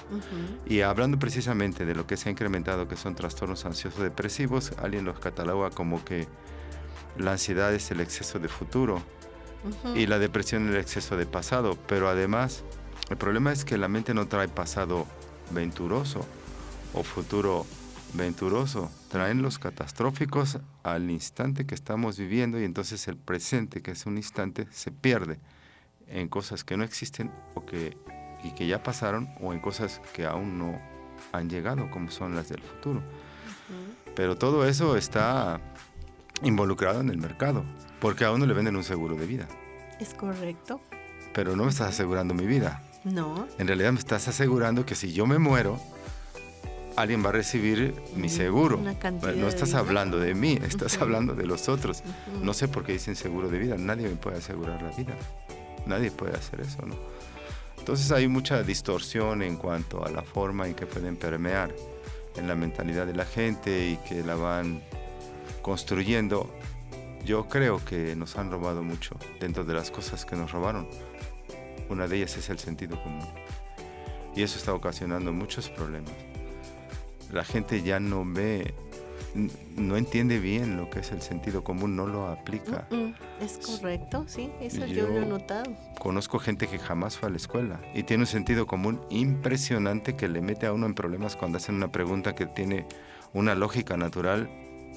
Y 0.66 0.80
hablando 0.80 1.18
precisamente 1.18 1.84
de 1.84 1.94
lo 1.94 2.06
que 2.06 2.16
se 2.16 2.28
ha 2.28 2.32
incrementado, 2.32 2.88
que 2.88 2.96
son 2.96 3.14
trastornos 3.14 3.64
ansiosos 3.66 4.02
depresivos, 4.02 4.72
alguien 4.82 5.04
los 5.04 5.18
cataloga 5.18 5.70
como 5.70 6.04
que 6.04 6.26
la 7.18 7.32
ansiedad 7.32 7.74
es 7.74 7.90
el 7.90 8.00
exceso 8.00 8.38
de 8.38 8.48
futuro 8.48 9.02
y 9.94 10.06
la 10.06 10.18
depresión 10.18 10.68
el 10.68 10.76
exceso 10.76 11.16
de 11.16 11.26
pasado. 11.26 11.76
Pero 11.86 12.08
además, 12.08 12.64
el 13.10 13.16
problema 13.16 13.52
es 13.52 13.64
que 13.64 13.76
la 13.76 13.88
mente 13.88 14.14
no 14.14 14.28
trae 14.28 14.48
pasado 14.48 15.06
venturoso 15.50 16.24
o 16.94 17.02
futuro 17.02 17.66
venturoso. 18.14 18.90
Traen 19.08 19.42
los 19.42 19.58
catastróficos 19.58 20.58
al 20.82 21.10
instante 21.10 21.66
que 21.66 21.74
estamos 21.74 22.18
viviendo 22.18 22.58
y 22.58 22.64
entonces 22.64 23.06
el 23.08 23.16
presente, 23.16 23.82
que 23.82 23.90
es 23.90 24.06
un 24.06 24.16
instante, 24.16 24.66
se 24.70 24.90
pierde 24.90 25.38
en 26.08 26.28
cosas 26.28 26.64
que 26.64 26.76
no 26.76 26.84
existen 26.84 27.30
o 27.54 27.64
que, 27.64 27.96
y 28.44 28.52
que 28.52 28.66
ya 28.66 28.82
pasaron 28.82 29.28
o 29.40 29.52
en 29.52 29.60
cosas 29.60 30.00
que 30.12 30.26
aún 30.26 30.58
no 30.58 30.80
han 31.32 31.48
llegado, 31.48 31.90
como 31.90 32.10
son 32.10 32.34
las 32.34 32.48
del 32.48 32.60
futuro. 32.60 33.02
Pero 34.14 34.36
todo 34.36 34.66
eso 34.66 34.96
está 34.96 35.60
involucrado 36.42 37.00
en 37.00 37.08
el 37.08 37.18
mercado, 37.18 37.64
porque 38.00 38.24
a 38.24 38.32
uno 38.32 38.46
le 38.46 38.54
venden 38.54 38.76
un 38.76 38.84
seguro 38.84 39.14
de 39.16 39.26
vida. 39.26 39.48
Es 40.00 40.14
correcto. 40.14 40.80
Pero 41.32 41.56
no 41.56 41.64
me 41.64 41.70
estás 41.70 41.88
asegurando 41.88 42.34
mi 42.34 42.46
vida. 42.46 42.82
No. 43.04 43.46
En 43.58 43.66
realidad 43.66 43.92
me 43.92 43.98
estás 43.98 44.28
asegurando 44.28 44.84
que 44.84 44.94
si 44.94 45.12
yo 45.12 45.26
me 45.26 45.38
muero, 45.38 45.80
alguien 46.96 47.24
va 47.24 47.30
a 47.30 47.32
recibir 47.32 47.94
mi 48.14 48.28
seguro. 48.28 48.78
no 48.78 49.48
estás 49.48 49.74
hablando 49.74 50.18
de 50.18 50.34
mí, 50.34 50.58
estás 50.62 50.98
hablando 51.00 51.34
de 51.34 51.46
los 51.46 51.68
otros. 51.68 52.02
No 52.42 52.52
sé 52.54 52.68
por 52.68 52.84
qué 52.84 52.92
dicen 52.92 53.16
seguro 53.16 53.48
de 53.48 53.58
vida, 53.58 53.76
nadie 53.78 54.08
me 54.08 54.16
puede 54.16 54.38
asegurar 54.38 54.82
la 54.82 54.90
vida. 54.90 55.14
Nadie 55.86 56.10
puede 56.10 56.36
hacer 56.36 56.60
eso, 56.60 56.84
¿no? 56.86 56.94
Entonces 57.78 58.12
hay 58.12 58.28
mucha 58.28 58.62
distorsión 58.62 59.42
en 59.42 59.56
cuanto 59.56 60.04
a 60.04 60.10
la 60.10 60.22
forma 60.22 60.68
en 60.68 60.74
que 60.74 60.86
pueden 60.86 61.16
permear 61.16 61.74
en 62.36 62.46
la 62.46 62.54
mentalidad 62.54 63.06
de 63.06 63.14
la 63.14 63.24
gente 63.24 63.88
y 63.88 63.96
que 64.08 64.22
la 64.22 64.36
van 64.36 64.82
construyendo. 65.62 66.48
Yo 67.24 67.48
creo 67.48 67.84
que 67.84 68.14
nos 68.16 68.36
han 68.36 68.50
robado 68.50 68.82
mucho 68.82 69.16
dentro 69.40 69.64
de 69.64 69.74
las 69.74 69.90
cosas 69.90 70.24
que 70.24 70.36
nos 70.36 70.52
robaron. 70.52 70.88
Una 71.88 72.06
de 72.06 72.18
ellas 72.18 72.36
es 72.36 72.48
el 72.50 72.58
sentido 72.58 73.02
común. 73.02 73.28
Y 74.34 74.42
eso 74.42 74.58
está 74.58 74.74
ocasionando 74.74 75.32
muchos 75.32 75.68
problemas. 75.68 76.12
La 77.32 77.44
gente 77.44 77.82
ya 77.82 77.98
no 78.00 78.24
ve 78.24 78.74
no 79.34 79.96
entiende 79.96 80.38
bien 80.38 80.76
lo 80.76 80.90
que 80.90 81.00
es 81.00 81.10
el 81.12 81.22
sentido 81.22 81.64
común, 81.64 81.96
no 81.96 82.06
lo 82.06 82.28
aplica. 82.28 82.86
es 83.40 83.58
correcto, 83.58 84.24
sí, 84.26 84.50
eso 84.60 84.84
yo, 84.86 85.08
lo 85.08 85.22
he 85.22 85.26
notado. 85.26 85.74
Conozco 85.98 86.38
gente 86.38 86.66
que 86.66 86.78
jamás 86.78 87.16
fue 87.16 87.28
a 87.28 87.30
la 87.30 87.36
escuela 87.36 87.80
y 87.94 88.02
tiene 88.02 88.24
un 88.24 88.26
sentido 88.26 88.66
común 88.66 89.00
impresionante 89.10 90.16
que 90.16 90.28
le 90.28 90.40
mete 90.40 90.66
a 90.66 90.72
uno 90.72 90.86
en 90.86 90.94
problemas 90.94 91.36
cuando 91.36 91.58
hacen 91.58 91.76
una 91.76 91.90
pregunta 91.90 92.34
que 92.34 92.46
tiene 92.46 92.86
una 93.32 93.54
lógica 93.54 93.96
natural 93.96 94.50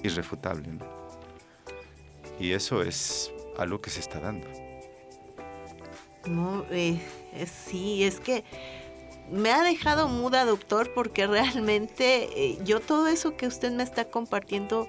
irrefutable. 0.04 0.70
Y 2.40 2.52
eso 2.52 2.82
es 2.82 3.32
algo 3.58 3.82
que 3.82 3.90
se 3.90 4.02
está 4.02 4.20
dando. 4.20 4.48
No, 6.28 6.66
eh, 6.72 7.00
sí, 7.46 8.04
es 8.04 8.20
que 8.20 8.44
me 9.32 9.52
ha 9.52 9.64
dejado 9.64 10.08
muda, 10.08 10.46
doctor, 10.46 10.94
porque 10.94 11.28
realmente 11.28 12.30
eh, 12.36 12.58
yo 12.64 12.80
todo 12.80 13.08
eso 13.08 13.36
que 13.36 13.48
usted 13.48 13.72
me 13.72 13.84
está 13.84 14.06
compartiendo 14.06 14.88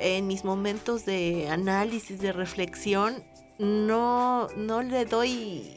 en 0.00 0.26
mis 0.26 0.44
momentos 0.44 1.04
de 1.04 1.48
análisis, 1.48 2.20
de 2.20 2.32
reflexión, 2.32 3.22
no, 3.58 4.48
no 4.56 4.82
le 4.82 5.04
doy, 5.04 5.76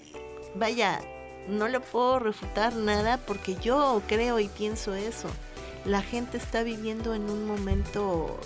vaya, 0.55 1.01
no 1.47 1.67
le 1.67 1.79
puedo 1.79 2.19
refutar 2.19 2.75
nada 2.75 3.17
porque 3.17 3.55
yo 3.55 4.01
creo 4.07 4.39
y 4.39 4.47
pienso 4.47 4.93
eso. 4.93 5.27
La 5.85 6.01
gente 6.01 6.37
está 6.37 6.61
viviendo 6.61 7.15
en 7.15 7.29
un 7.29 7.47
momento, 7.47 8.39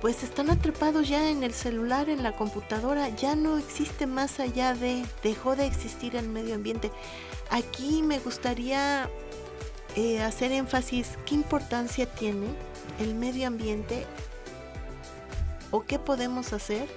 pues 0.00 0.24
están 0.24 0.50
atrapados 0.50 1.08
ya 1.08 1.30
en 1.30 1.44
el 1.44 1.52
celular, 1.52 2.08
en 2.08 2.24
la 2.24 2.32
computadora, 2.32 3.08
ya 3.10 3.36
no 3.36 3.58
existe 3.58 4.06
más 4.06 4.40
allá 4.40 4.74
de, 4.74 5.04
dejó 5.22 5.54
de 5.54 5.66
existir 5.66 6.16
el 6.16 6.28
medio 6.28 6.56
ambiente. 6.56 6.90
Aquí 7.52 8.02
me 8.02 8.18
gustaría 8.18 9.10
eh, 9.94 10.22
hacer 10.22 10.52
énfasis 10.52 11.18
qué 11.26 11.34
importancia 11.34 12.06
tiene 12.06 12.46
el 12.98 13.14
medio 13.14 13.46
ambiente 13.46 14.06
o 15.70 15.82
qué 15.82 15.98
podemos 15.98 16.54
hacer 16.54 16.88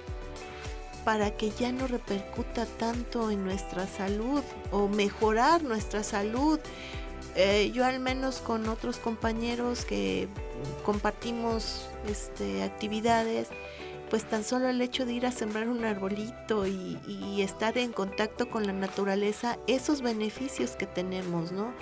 para 1.04 1.30
que 1.36 1.50
ya 1.50 1.72
no 1.72 1.86
repercuta 1.86 2.64
tanto 2.64 3.30
en 3.30 3.44
nuestra 3.44 3.86
salud 3.86 4.42
o 4.70 4.88
mejorar 4.88 5.62
nuestra 5.62 6.02
salud. 6.02 6.58
Eh, 7.34 7.70
yo 7.74 7.84
al 7.84 8.00
menos 8.00 8.38
con 8.38 8.66
otros 8.70 8.96
compañeros 8.96 9.84
que 9.84 10.26
compartimos 10.86 11.86
este, 12.08 12.62
actividades, 12.62 13.48
pues 14.10 14.24
tan 14.24 14.44
solo 14.44 14.68
el 14.68 14.80
hecho 14.80 15.04
de 15.04 15.12
ir 15.12 15.26
a 15.26 15.32
sembrar 15.32 15.68
un 15.68 15.84
arbolito 15.84 16.66
y, 16.66 16.96
estar 17.40 17.76
en 17.78 17.92
contacto 17.92 18.48
con 18.48 18.66
la 18.66 18.72
naturaleza, 18.72 19.58
esos 19.66 20.00
beneficios 20.00 20.70
que 20.72 20.86
tenemos, 20.86 21.52
¿no? 21.52 21.72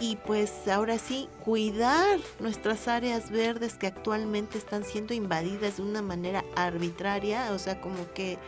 Y 0.00 0.16
pues 0.16 0.66
ahora 0.68 0.98
sí, 0.98 1.28
cuidar 1.44 2.18
nuestras 2.40 2.88
áreas 2.88 3.30
verdes 3.30 3.74
que 3.74 3.86
actualmente 3.86 4.58
están 4.58 4.84
siendo 4.84 5.14
invadidas 5.14 5.76
de 5.76 5.82
una 5.82 6.02
manera 6.02 6.44
arbitraria, 6.56 7.52
o 7.52 7.58
sea, 7.58 7.80
como 7.80 8.10
que 8.14 8.38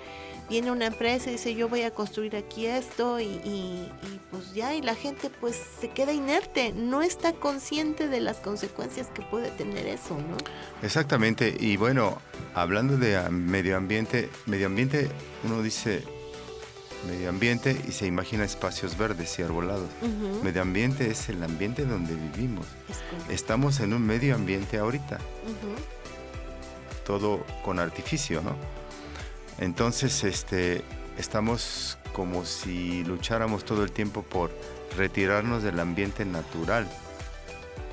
viene 0.48 0.70
una 0.70 0.86
empresa 0.86 1.28
y 1.28 1.32
dice 1.32 1.54
yo 1.54 1.68
voy 1.68 1.82
a 1.82 1.90
construir 1.90 2.36
aquí 2.36 2.66
esto 2.66 3.20
y, 3.20 3.90
pues 4.30 4.52
ya 4.54 4.74
y 4.74 4.82
la 4.82 4.94
gente 4.94 5.30
pues 5.30 5.56
se 5.80 5.90
queda 5.90 6.12
inerte, 6.12 6.72
no 6.72 7.02
está 7.02 7.32
consciente 7.32 8.08
de 8.08 8.20
las 8.20 8.38
consecuencias 8.38 9.08
que 9.08 9.22
puede 9.22 9.50
tener 9.50 9.86
eso, 9.86 10.16
¿no? 10.16 10.36
Exactamente, 10.82 11.56
y 11.58 11.76
bueno, 11.76 12.20
hablando 12.54 12.96
de 12.96 13.18
medio 13.30 13.76
ambiente, 13.76 14.30
medio 14.46 14.66
ambiente 14.66 15.08
uno 15.44 15.62
dice 15.62 16.02
medio 17.06 17.28
ambiente 17.28 17.80
y 17.88 17.92
se 17.92 18.06
imagina 18.06 18.44
espacios 18.44 18.98
verdes 18.98 19.38
y 19.38 19.42
arbolados. 19.42 19.88
Medio 20.42 20.62
ambiente 20.62 21.10
es 21.10 21.28
el 21.28 21.42
ambiente 21.42 21.84
donde 21.84 22.14
vivimos. 22.14 22.66
Estamos 23.28 23.80
en 23.80 23.92
un 23.92 24.04
medio 24.04 24.34
ambiente 24.34 24.78
ahorita. 24.78 25.18
Todo 27.06 27.44
con 27.64 27.78
artificio, 27.78 28.42
¿no? 28.42 28.56
Entonces, 29.58 30.24
este, 30.24 30.82
estamos 31.18 31.98
como 32.12 32.44
si 32.44 33.04
lucháramos 33.04 33.64
todo 33.64 33.82
el 33.84 33.92
tiempo 33.92 34.22
por 34.22 34.50
retirarnos 34.96 35.62
del 35.62 35.80
ambiente 35.80 36.24
natural 36.24 36.88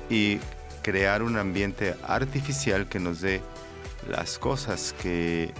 y 0.08 0.38
crear 0.82 1.22
un 1.22 1.36
ambiente 1.36 1.94
artificial 2.06 2.88
que 2.88 3.00
nos 3.00 3.20
dé 3.20 3.40
las 4.08 4.38
cosas 4.38 4.94
que 5.02 5.52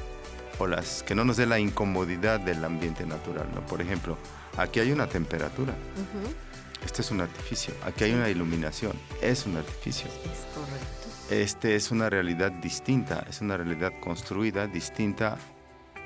o 0.58 0.66
las 0.66 1.02
que 1.02 1.14
no 1.14 1.24
nos 1.24 1.36
dé 1.36 1.46
la 1.46 1.58
incomodidad 1.58 2.40
del 2.40 2.64
ambiente 2.64 3.04
natural, 3.04 3.46
¿no? 3.54 3.60
Por 3.66 3.82
ejemplo, 3.82 4.16
aquí 4.56 4.80
hay 4.80 4.92
una 4.92 5.06
temperatura. 5.06 5.74
Este 6.84 7.02
es 7.02 7.10
un 7.10 7.20
artificio. 7.20 7.74
Aquí 7.84 8.04
hay 8.04 8.12
una 8.12 8.30
iluminación. 8.30 8.92
Es 9.20 9.44
un 9.44 9.56
artificio. 9.56 10.06
Es 10.06 10.46
correcto. 10.54 11.06
Este 11.28 11.74
es 11.74 11.90
una 11.90 12.08
realidad 12.08 12.52
distinta, 12.52 13.26
es 13.28 13.40
una 13.40 13.56
realidad 13.56 13.92
construida 14.00 14.68
distinta 14.68 15.36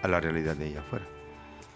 a 0.02 0.08
la 0.08 0.20
realidad 0.20 0.56
de 0.56 0.66
allá 0.66 0.80
afuera. 0.80 1.06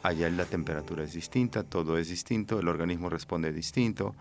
Allá 0.02 0.28
la 0.30 0.44
temperatura 0.44 1.02
es 1.04 1.14
distinta, 1.14 1.62
todo 1.62 1.96
es 1.98 2.08
distinto, 2.08 2.60
el 2.60 2.68
organismo 2.68 3.08
responde 3.08 3.52
distinto. 3.52 4.14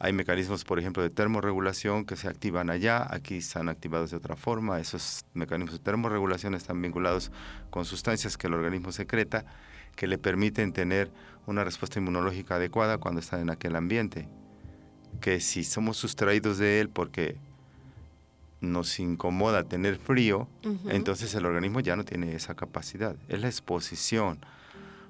Hay 0.00 0.12
mecanismos, 0.12 0.64
por 0.64 0.78
ejemplo, 0.78 1.02
de 1.02 1.10
termorregulación 1.10 2.04
que 2.04 2.14
se 2.14 2.28
activan 2.28 2.70
allá, 2.70 3.06
aquí 3.10 3.38
están 3.38 3.68
activados 3.68 4.10
de 4.10 4.16
otra 4.18 4.36
forma. 4.36 4.78
Esos 4.78 5.24
mecanismos 5.34 5.78
de 5.78 5.84
termorregulación 5.84 6.54
están 6.54 6.80
vinculados 6.80 7.32
con 7.70 7.84
sustancias 7.84 8.36
que 8.36 8.46
el 8.46 8.54
organismo 8.54 8.92
secreta 8.92 9.44
que 9.96 10.06
le 10.06 10.16
permiten 10.16 10.72
tener 10.72 11.10
una 11.46 11.64
respuesta 11.64 11.98
inmunológica 11.98 12.54
adecuada 12.54 12.98
cuando 12.98 13.20
está 13.20 13.40
en 13.40 13.50
aquel 13.50 13.74
ambiente. 13.74 14.28
Que 15.20 15.40
si 15.40 15.64
somos 15.64 15.96
sustraídos 15.96 16.58
de 16.58 16.80
él 16.80 16.88
porque 16.88 17.36
nos 18.60 18.98
incomoda 18.98 19.64
tener 19.64 19.98
frío, 19.98 20.48
entonces 20.88 21.34
el 21.34 21.46
organismo 21.46 21.80
ya 21.80 21.96
no 21.96 22.04
tiene 22.04 22.34
esa 22.34 22.54
capacidad. 22.54 23.16
Es 23.28 23.40
la 23.40 23.46
exposición 23.46 24.40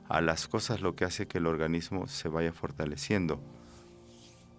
a 0.08 0.20
las 0.20 0.48
cosas 0.48 0.80
lo 0.80 0.94
que 0.94 1.04
hace 1.04 1.26
que 1.26 1.38
el 1.38 1.46
organismo 1.46 2.08
se 2.08 2.28
vaya 2.28 2.52
fortaleciendo, 2.52 3.40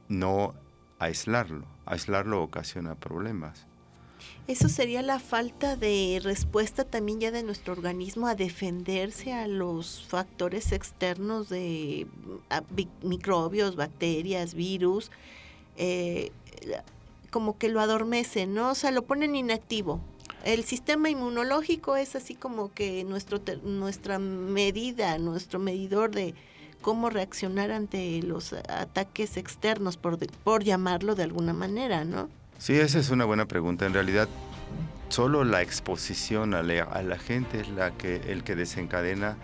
no 0.08 0.54
aislarlo. 1.00 1.66
Aislarlo 1.86 2.44
ocasiona 2.44 2.96
problemas. 2.96 3.66
Eso 4.48 4.68
sería 4.68 5.02
la 5.02 5.20
falta 5.20 5.76
de 5.76 6.20
respuesta 6.24 6.84
también 6.84 7.20
ya 7.20 7.32
de 7.32 7.44
nuestro 7.44 7.74
organismo 7.74 8.28
a 8.28 8.36
defenderse 8.36 9.32
a 9.32 9.48
los 9.48 10.04
factores 10.08 10.72
externos 10.72 11.50
de 11.50 12.08
microbios, 13.04 13.76
bacterias, 13.76 14.56
virus. 14.56 15.12
Eh, 15.78 16.32
como 17.30 17.58
que 17.58 17.70
lo 17.70 17.82
adormece, 17.82 18.48
¿no? 18.48 18.72
O 18.72 18.76
sea, 18.76 18.92
lo 18.92 19.04
ponen 19.04 19.36
inactivo. 19.36 20.00
El 20.44 20.64
sistema 20.64 21.10
inmunológico 21.10 21.96
es 21.96 22.16
así 22.16 22.34
como 22.34 22.74
que 22.74 23.04
nuestro 23.04 23.42
nuestra 23.64 24.20
medida, 24.20 25.18
nuestro 25.18 25.60
medidor 25.60 26.12
de 26.12 26.34
cómo 26.82 27.10
reaccionar 27.10 27.72
ante 27.72 28.22
los 28.22 28.54
ataques 28.54 29.38
externos, 29.38 29.98
por, 29.98 30.18
por 30.44 30.64
llamarlo 30.64 31.16
de 31.16 31.24
alguna 31.24 31.54
manera, 31.54 32.06
¿no? 32.06 32.30
Sí, 32.58 32.74
esa 32.78 33.00
es 33.00 33.10
una 33.10 33.26
buena 33.26 33.46
pregunta. 33.46 33.86
En 33.86 33.94
realidad, 33.94 34.28
solo 35.10 35.44
la 35.44 35.62
exposición 35.62 36.54
a 36.54 36.64
la, 36.64 37.18
gente 37.18 37.60
es 37.62 37.70
la 37.70 37.92
que, 37.92 38.18
el 38.28 38.44
que 38.44 38.56
desencadena, 38.56 39.38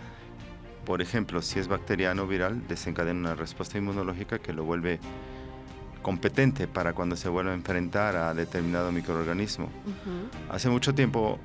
por 0.84 1.02
ejemplo, 1.02 1.42
si 1.42 1.58
es 1.58 1.68
bacteriano 1.68 2.26
viral, 2.26 2.66
desencadena 2.68 3.18
una 3.18 3.34
respuesta 3.34 3.78
inmunológica 3.78 4.38
que 4.38 4.52
lo 4.52 4.64
vuelve 4.64 5.00
competente 6.06 6.68
para 6.68 6.92
cuando 6.92 7.16
se 7.16 7.28
vuelva 7.28 7.50
a 7.50 7.54
enfrentar 7.54 8.14
a 8.14 8.32
determinado 8.32 8.92
microorganismo. 8.92 9.68
Hace 10.48 10.70
mucho 10.70 10.94
tiempo, 10.94 11.40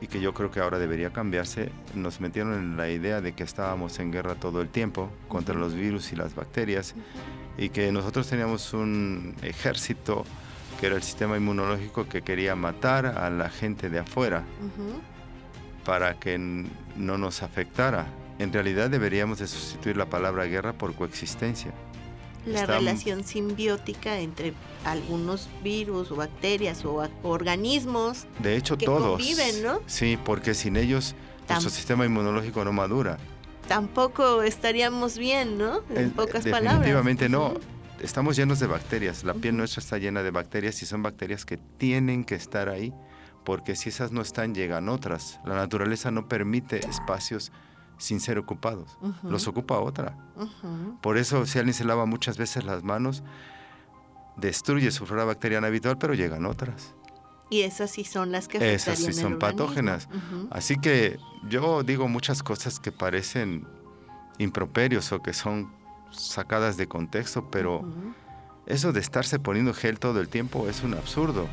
y 0.00 0.06
que 0.06 0.18
yo 0.18 0.32
creo 0.32 0.50
que 0.50 0.60
ahora 0.60 0.78
debería 0.78 1.12
cambiarse, 1.12 1.70
nos 1.94 2.18
metieron 2.18 2.54
en 2.54 2.78
la 2.78 2.88
idea 2.88 3.20
de 3.20 3.34
que 3.34 3.42
estábamos 3.42 3.98
en 3.98 4.10
guerra 4.10 4.34
todo 4.36 4.62
el 4.62 4.70
tiempo 4.70 5.10
contra 5.28 5.54
los 5.54 5.74
virus 5.74 6.10
y 6.10 6.16
las 6.16 6.34
bacterias 6.34 6.94
y 7.58 7.68
que 7.68 7.92
nosotros 7.92 8.26
teníamos 8.26 8.72
un 8.72 9.34
ejército 9.42 10.24
que 10.80 10.86
era 10.86 10.96
el 10.96 11.02
sistema 11.02 11.36
inmunológico 11.36 12.08
que 12.08 12.22
quería 12.22 12.56
matar 12.56 13.04
a 13.04 13.28
la 13.28 13.50
gente 13.50 13.90
de 13.90 13.98
afuera 13.98 14.42
para 15.84 16.18
que 16.18 16.38
no 16.96 17.18
nos 17.18 17.42
afectara. 17.42 18.06
En 18.38 18.54
realidad 18.54 18.88
deberíamos 18.88 19.38
de 19.38 19.46
sustituir 19.46 19.98
la 19.98 20.06
palabra 20.06 20.46
guerra 20.46 20.72
por 20.72 20.94
coexistencia 20.94 21.74
la 22.52 22.66
relación 22.66 23.24
simbiótica 23.24 24.18
entre 24.18 24.54
algunos 24.84 25.48
virus 25.62 26.10
o 26.10 26.16
bacterias 26.16 26.84
o 26.84 27.06
organismos 27.22 28.26
de 28.40 28.56
hecho 28.56 28.78
que 28.78 28.86
todos 28.86 29.18
conviven, 29.18 29.62
¿no? 29.62 29.80
Sí, 29.86 30.18
porque 30.22 30.54
sin 30.54 30.76
ellos 30.76 31.14
nuestro 31.48 31.70
sistema 31.70 32.04
inmunológico 32.04 32.64
no 32.64 32.72
madura. 32.72 33.18
Tampoco 33.66 34.42
estaríamos 34.42 35.18
bien, 35.18 35.58
¿no? 35.58 35.82
En 35.94 36.10
pocas 36.10 36.44
palabras. 36.44 36.80
Definitivamente 36.80 37.28
no. 37.28 37.54
Estamos 38.00 38.36
llenos 38.36 38.60
de 38.60 38.66
bacterias. 38.66 39.24
La 39.24 39.34
piel 39.34 39.56
nuestra 39.56 39.80
está 39.80 39.98
llena 39.98 40.22
de 40.22 40.30
bacterias 40.30 40.82
y 40.82 40.86
son 40.86 41.02
bacterias 41.02 41.44
que 41.44 41.56
tienen 41.56 42.24
que 42.24 42.34
estar 42.34 42.68
ahí 42.68 42.94
porque 43.44 43.76
si 43.76 43.88
esas 43.88 44.12
no 44.12 44.20
están 44.20 44.54
llegan 44.54 44.88
otras. 44.88 45.40
La 45.44 45.54
naturaleza 45.54 46.10
no 46.10 46.28
permite 46.28 46.86
espacios 46.86 47.50
sin 47.98 48.20
ser 48.20 48.38
ocupados. 48.38 48.96
Los 49.22 49.46
ocupa 49.46 49.78
otra. 49.78 50.16
Por 51.02 51.18
eso 51.18 51.44
si 51.46 51.58
alguien 51.58 51.74
se 51.74 51.84
lava 51.84 52.06
muchas 52.06 52.38
veces 52.38 52.64
las 52.64 52.82
manos, 52.82 53.22
destruye 54.36 54.90
su 54.90 55.04
flora 55.04 55.24
bacteriana 55.24 55.66
habitual, 55.66 55.98
pero 55.98 56.14
llegan 56.14 56.46
otras. 56.46 56.94
Y 57.50 57.62
esas 57.62 57.90
sí 57.90 58.04
son 58.04 58.30
las 58.30 58.46
que 58.46 58.74
Esas 58.74 58.98
sí 58.98 59.12
son 59.12 59.38
patógenas. 59.38 60.08
Así 60.50 60.76
que 60.76 61.18
yo 61.48 61.82
digo 61.82 62.08
muchas 62.08 62.42
cosas 62.42 62.78
que 62.80 62.92
parecen 62.92 63.66
improperios 64.38 65.12
o 65.12 65.20
que 65.22 65.32
son 65.32 65.72
sacadas 66.10 66.76
de 66.76 66.86
contexto, 66.86 67.50
pero 67.50 67.84
eso 68.66 68.92
de 68.92 69.00
estarse 69.00 69.38
poniendo 69.38 69.74
gel 69.74 69.98
todo 69.98 70.20
el 70.20 70.28
tiempo 70.28 70.68
es 70.68 70.82
un 70.82 70.94
absurdo. 70.94 71.48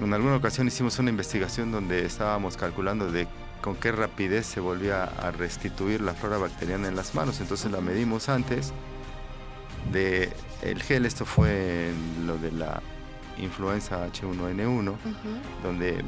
En 0.00 0.12
alguna 0.12 0.36
ocasión 0.36 0.66
hicimos 0.66 0.98
una 0.98 1.10
investigación 1.10 1.72
donde 1.72 2.04
estábamos 2.04 2.56
calculando 2.56 3.10
de 3.10 3.26
con 3.60 3.76
qué 3.76 3.92
rapidez 3.92 4.46
se 4.46 4.60
volvía 4.60 5.04
a 5.04 5.30
restituir 5.30 6.00
la 6.00 6.14
flora 6.14 6.38
bacteriana 6.38 6.88
en 6.88 6.96
las 6.96 7.14
manos. 7.14 7.40
Entonces 7.40 7.70
la 7.70 7.80
medimos 7.80 8.28
antes 8.28 8.72
de 9.92 10.32
el 10.62 10.82
gel, 10.82 11.06
esto 11.06 11.24
fue 11.24 11.92
lo 12.26 12.36
de 12.38 12.52
la 12.52 12.82
influenza 13.38 14.06
H1N1, 14.06 14.94
donde 15.62 16.04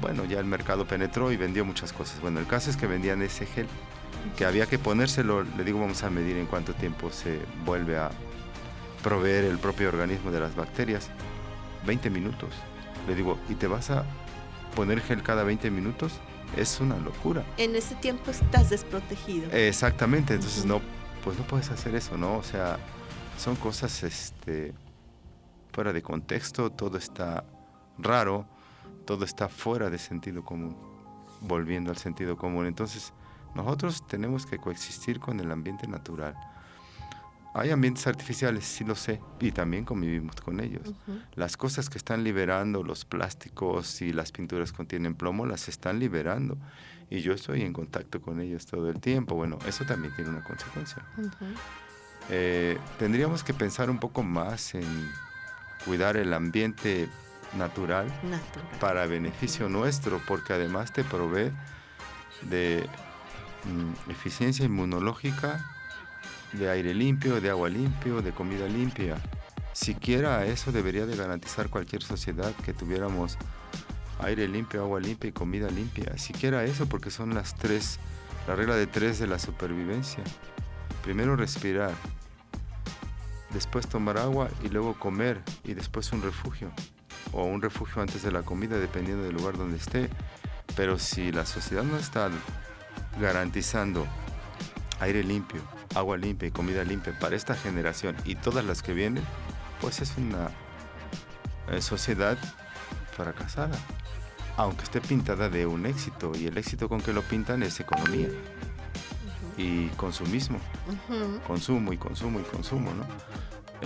bueno, 0.00 0.24
ya 0.24 0.38
el 0.38 0.44
mercado 0.44 0.86
penetró 0.86 1.32
y 1.32 1.36
vendió 1.36 1.64
muchas 1.64 1.92
cosas. 1.92 2.20
Bueno, 2.20 2.40
el 2.40 2.46
caso 2.46 2.70
es 2.70 2.76
que 2.76 2.86
vendían 2.86 3.22
ese 3.22 3.46
gel, 3.46 3.66
que 4.36 4.44
había 4.44 4.66
que 4.66 4.78
ponérselo, 4.78 5.42
le 5.42 5.64
digo, 5.64 5.80
vamos 5.80 6.02
a 6.02 6.10
medir 6.10 6.36
en 6.36 6.46
cuánto 6.46 6.72
tiempo 6.74 7.10
se 7.10 7.40
vuelve 7.64 7.98
a 7.98 8.10
proveer 9.02 9.44
el 9.44 9.58
propio 9.58 9.88
organismo 9.88 10.30
de 10.30 10.40
las 10.40 10.54
bacterias. 10.54 11.10
20 11.86 12.10
minutos. 12.10 12.50
Le 13.06 13.14
digo, 13.14 13.38
¿y 13.48 13.54
te 13.54 13.66
vas 13.66 13.90
a 13.90 14.04
poner 14.74 15.00
gel 15.00 15.22
cada 15.22 15.44
20 15.44 15.70
minutos? 15.70 16.12
Es 16.56 16.80
una 16.80 16.96
locura. 16.98 17.44
En 17.56 17.76
ese 17.76 17.94
tiempo 17.96 18.30
estás 18.30 18.70
desprotegido. 18.70 19.50
Exactamente, 19.52 20.34
entonces 20.34 20.64
no, 20.64 20.80
pues 21.24 21.38
no 21.38 21.44
puedes 21.44 21.70
hacer 21.70 21.94
eso, 21.94 22.16
¿no? 22.16 22.36
O 22.36 22.42
sea, 22.42 22.78
son 23.36 23.56
cosas 23.56 24.02
este, 24.02 24.74
fuera 25.72 25.92
de 25.92 26.02
contexto, 26.02 26.70
todo 26.70 26.98
está 26.98 27.44
raro, 27.98 28.46
todo 29.04 29.24
está 29.24 29.48
fuera 29.48 29.90
de 29.90 29.98
sentido 29.98 30.44
común, 30.44 30.76
volviendo 31.40 31.90
al 31.90 31.96
sentido 31.96 32.36
común. 32.36 32.66
Entonces, 32.66 33.12
nosotros 33.54 34.06
tenemos 34.06 34.46
que 34.46 34.58
coexistir 34.58 35.20
con 35.20 35.40
el 35.40 35.50
ambiente 35.50 35.86
natural. 35.86 36.34
Hay 37.58 37.70
ambientes 37.70 38.06
artificiales, 38.06 38.64
sí 38.64 38.84
lo 38.84 38.94
sé, 38.94 39.20
y 39.40 39.52
también 39.52 39.84
convivimos 39.84 40.36
con 40.40 40.60
ellos. 40.60 40.94
Las 41.34 41.56
cosas 41.56 41.88
que 41.90 41.98
están 41.98 42.24
liberando, 42.24 42.82
los 42.82 43.04
plásticos 43.04 44.02
y 44.02 44.12
las 44.12 44.32
pinturas 44.32 44.72
contienen 44.72 45.14
plomo, 45.14 45.46
las 45.46 45.68
están 45.68 45.98
liberando. 45.98 46.56
Y 47.10 47.20
yo 47.20 47.32
estoy 47.32 47.62
en 47.62 47.72
contacto 47.72 48.20
con 48.20 48.40
ellos 48.40 48.66
todo 48.66 48.90
el 48.90 49.00
tiempo. 49.00 49.34
Bueno, 49.34 49.58
eso 49.66 49.84
también 49.84 50.14
tiene 50.14 50.30
una 50.30 50.42
consecuencia. 50.42 51.02
Eh, 52.30 52.78
tendríamos 52.98 53.42
que 53.42 53.54
pensar 53.54 53.88
un 53.88 53.98
poco 53.98 54.22
más 54.22 54.74
en 54.74 55.10
cuidar 55.84 56.16
el 56.16 56.34
ambiente 56.34 57.08
natural, 57.56 58.06
para 58.80 59.06
beneficio 59.06 59.68
nuestro, 59.68 60.20
porque 60.26 60.52
además 60.52 60.92
te 60.92 61.04
provee 61.04 61.50
de 62.42 62.86
mm, 63.64 64.10
eficiencia 64.10 64.66
inmunológica, 64.66 65.64
de 66.52 66.70
aire 66.70 66.94
limpio, 66.94 67.40
de 67.40 67.50
agua 67.50 67.68
limpio, 67.68 68.22
de 68.22 68.32
comida 68.32 68.66
limpia. 68.66 69.16
Siquiera 69.72 70.44
eso 70.46 70.72
debería 70.72 71.06
de 71.06 71.16
garantizar 71.16 71.68
cualquier 71.68 72.02
sociedad 72.02 72.52
que 72.64 72.72
tuviéramos 72.72 73.38
aire 74.20 74.48
limpio, 74.48 74.82
agua 74.82 75.00
limpia 75.00 75.28
y 75.28 75.32
comida 75.32 75.70
limpia. 75.70 76.16
Siquiera 76.18 76.64
eso 76.64 76.86
porque 76.86 77.10
son 77.10 77.34
las 77.34 77.54
tres, 77.54 77.98
la 78.46 78.54
regla 78.54 78.76
de 78.76 78.86
tres 78.86 79.18
de 79.18 79.26
la 79.26 79.38
supervivencia. 79.38 80.24
Primero 81.02 81.36
respirar, 81.36 81.92
después 83.50 83.86
tomar 83.86 84.18
agua 84.18 84.48
y 84.64 84.68
luego 84.68 84.98
comer 84.98 85.42
y 85.64 85.74
después 85.74 86.12
un 86.12 86.22
refugio 86.22 86.70
o 87.32 87.44
un 87.44 87.62
refugio 87.62 88.02
antes 88.02 88.22
de 88.22 88.32
la 88.32 88.42
comida 88.42 88.78
dependiendo 88.78 89.24
del 89.24 89.36
lugar 89.36 89.56
donde 89.56 89.76
esté. 89.76 90.08
Pero 90.76 90.98
si 90.98 91.32
la 91.32 91.46
sociedad 91.46 91.82
no 91.82 91.96
está 91.96 92.30
garantizando 93.20 94.06
aire 95.00 95.22
limpio, 95.22 95.60
agua 95.98 96.16
limpia 96.16 96.48
y 96.48 96.50
comida 96.50 96.84
limpia 96.84 97.18
para 97.18 97.36
esta 97.36 97.54
generación 97.54 98.16
y 98.24 98.34
todas 98.34 98.64
las 98.64 98.82
que 98.82 98.92
vienen, 98.92 99.24
pues 99.80 100.00
es 100.00 100.16
una 100.16 100.50
eh, 101.70 101.82
sociedad 101.82 102.38
fracasada. 103.16 103.76
Aunque 104.56 104.84
esté 104.84 105.00
pintada 105.00 105.48
de 105.48 105.66
un 105.66 105.86
éxito 105.86 106.32
y 106.34 106.46
el 106.46 106.58
éxito 106.58 106.88
con 106.88 107.00
que 107.00 107.12
lo 107.12 107.22
pintan 107.22 107.62
es 107.62 107.78
economía 107.78 108.28
y 109.56 109.88
consumismo, 109.90 110.58
consumo 111.46 111.92
y 111.92 111.96
consumo 111.96 112.40
y 112.40 112.42
consumo, 112.44 112.92
¿no? 112.92 113.04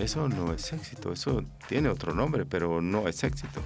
Eso 0.00 0.28
no 0.28 0.52
es 0.52 0.72
éxito, 0.72 1.12
eso 1.12 1.44
tiene 1.68 1.88
otro 1.88 2.14
nombre, 2.14 2.46
pero 2.46 2.80
no 2.80 3.08
es 3.08 3.22
éxito. 3.24 3.60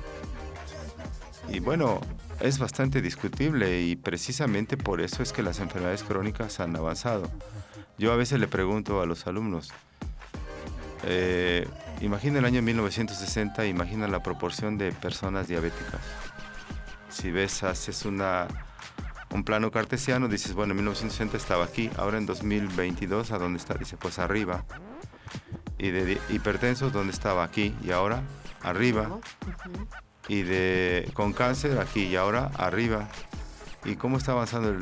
Y 1.48 1.60
bueno, 1.60 2.00
es 2.40 2.58
bastante 2.58 3.00
discutible 3.00 3.82
y 3.82 3.96
precisamente 3.96 4.76
por 4.76 5.00
eso 5.00 5.22
es 5.22 5.32
que 5.32 5.42
las 5.42 5.60
enfermedades 5.60 6.02
crónicas 6.02 6.58
han 6.58 6.74
avanzado. 6.76 7.30
Yo 7.98 8.12
a 8.12 8.16
veces 8.16 8.38
le 8.40 8.48
pregunto 8.48 9.00
a 9.00 9.06
los 9.06 9.26
alumnos, 9.26 9.72
eh, 11.04 11.66
imagina 12.00 12.38
el 12.38 12.44
año 12.44 12.62
1960, 12.62 13.66
imagina 13.66 14.06
la 14.08 14.22
proporción 14.22 14.76
de 14.76 14.92
personas 14.92 15.48
diabéticas. 15.48 16.00
Si 17.08 17.30
ves, 17.30 17.62
haces 17.62 18.04
una, 18.04 18.46
un 19.30 19.44
plano 19.44 19.70
cartesiano, 19.70 20.28
dices, 20.28 20.52
bueno, 20.52 20.72
en 20.72 20.78
1960 20.78 21.36
estaba 21.36 21.64
aquí, 21.64 21.90
ahora 21.96 22.18
en 22.18 22.26
2022, 22.26 23.30
¿a 23.30 23.38
dónde 23.38 23.58
está? 23.58 23.74
Dice, 23.74 23.96
pues 23.96 24.18
arriba 24.18 24.64
y 25.78 25.90
de 25.90 26.18
hipertensos 26.30 26.92
donde 26.92 27.12
estaba 27.12 27.44
aquí 27.44 27.74
y 27.82 27.90
ahora 27.90 28.22
arriba 28.62 29.18
y 30.28 30.42
de 30.42 31.10
con 31.14 31.32
cáncer 31.32 31.78
aquí 31.78 32.04
y 32.04 32.16
ahora 32.16 32.50
arriba 32.56 33.08
y 33.84 33.96
cómo 33.96 34.16
está 34.16 34.32
avanzando 34.32 34.74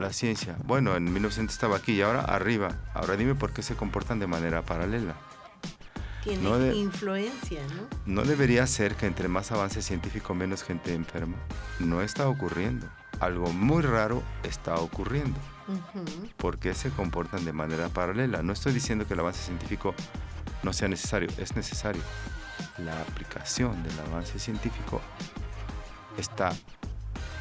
la 0.00 0.12
ciencia. 0.12 0.56
Bueno 0.64 0.96
en 0.96 1.04
1900 1.12 1.54
estaba 1.54 1.76
aquí 1.76 1.92
y 1.92 2.02
ahora 2.02 2.20
arriba. 2.22 2.78
Ahora 2.94 3.16
dime 3.16 3.34
por 3.34 3.52
qué 3.52 3.62
se 3.62 3.76
comportan 3.76 4.18
de 4.18 4.26
manera 4.26 4.62
paralela. 4.62 5.14
Tiene 6.24 6.42
no 6.42 6.72
influencia 6.72 7.62
no 8.06 8.22
no 8.22 8.22
debería 8.28 8.66
ser 8.66 8.94
que 8.94 9.06
entre 9.06 9.28
más 9.28 9.52
avance 9.52 9.80
científico 9.80 10.34
menos 10.34 10.62
gente 10.62 10.94
enferma. 10.94 11.36
No 11.78 12.02
está 12.02 12.28
ocurriendo. 12.28 12.86
Algo 13.20 13.52
muy 13.52 13.82
raro 13.82 14.22
está 14.42 14.74
ocurriendo. 14.76 15.38
¿Por 16.36 16.58
qué 16.58 16.74
se 16.74 16.90
comportan 16.90 17.44
de 17.44 17.52
manera 17.52 17.88
paralela? 17.88 18.42
No 18.42 18.52
estoy 18.52 18.72
diciendo 18.72 19.06
que 19.06 19.14
el 19.14 19.20
avance 19.20 19.42
científico 19.42 19.94
no 20.62 20.72
sea 20.72 20.88
necesario, 20.88 21.28
es 21.38 21.54
necesario. 21.54 22.02
La 22.78 23.00
aplicación 23.02 23.82
del 23.82 23.98
avance 24.00 24.38
científico 24.38 25.00
está, 26.18 26.52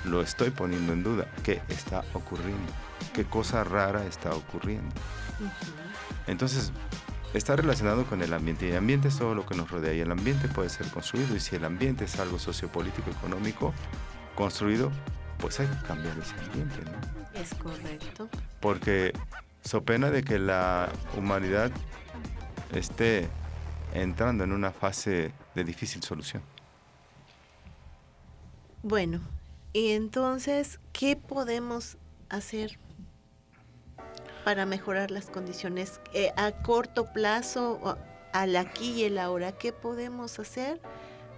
lo 0.05 0.21
estoy 0.21 0.51
poniendo 0.51 0.93
en 0.93 1.03
duda, 1.03 1.27
¿qué 1.43 1.62
está 1.69 2.03
ocurriendo? 2.13 2.71
¿Qué 3.13 3.25
cosa 3.25 3.63
rara 3.63 4.05
está 4.05 4.31
ocurriendo? 4.31 4.93
Entonces, 6.27 6.71
está 7.33 7.55
relacionado 7.55 8.05
con 8.05 8.21
el 8.21 8.33
ambiente 8.33 8.67
y 8.67 8.71
el 8.71 8.77
ambiente 8.77 9.07
es 9.09 9.17
todo 9.17 9.35
lo 9.35 9.45
que 9.45 9.55
nos 9.55 9.69
rodea 9.69 9.93
y 9.93 9.99
el 9.99 10.12
ambiente 10.12 10.47
puede 10.47 10.69
ser 10.69 10.88
construido 10.88 11.35
y 11.35 11.39
si 11.39 11.55
el 11.55 11.65
ambiente 11.65 12.05
es 12.05 12.19
algo 12.19 12.39
sociopolítico 12.39 13.09
económico 13.12 13.73
construido 14.35 14.91
pues 15.38 15.59
hay 15.59 15.67
que 15.67 15.85
cambiar 15.85 16.17
ese 16.17 16.33
ambiente 16.43 16.77
¿no? 16.85 17.39
es 17.39 17.53
correcto 17.53 18.27
porque 18.59 19.13
so 19.63 19.83
pena 19.83 20.09
de 20.09 20.23
que 20.23 20.39
la 20.39 20.89
humanidad 21.15 21.71
esté 22.73 23.29
entrando 23.93 24.43
en 24.43 24.51
una 24.51 24.71
fase 24.71 25.31
de 25.55 25.63
difícil 25.63 26.03
solución. 26.03 26.41
Bueno, 28.83 29.19
y 29.73 29.91
entonces, 29.91 30.79
¿qué 30.93 31.15
podemos 31.15 31.97
hacer 32.29 32.79
para 34.43 34.65
mejorar 34.65 35.12
las 35.12 35.29
condiciones 35.29 35.99
eh, 36.13 36.32
a 36.36 36.51
corto 36.51 37.05
plazo, 37.13 37.97
al 38.34 38.55
aquí 38.55 38.91
y 38.91 39.03
el 39.03 39.17
ahora? 39.17 39.51
¿Qué 39.51 39.73
podemos 39.73 40.39
hacer 40.39 40.82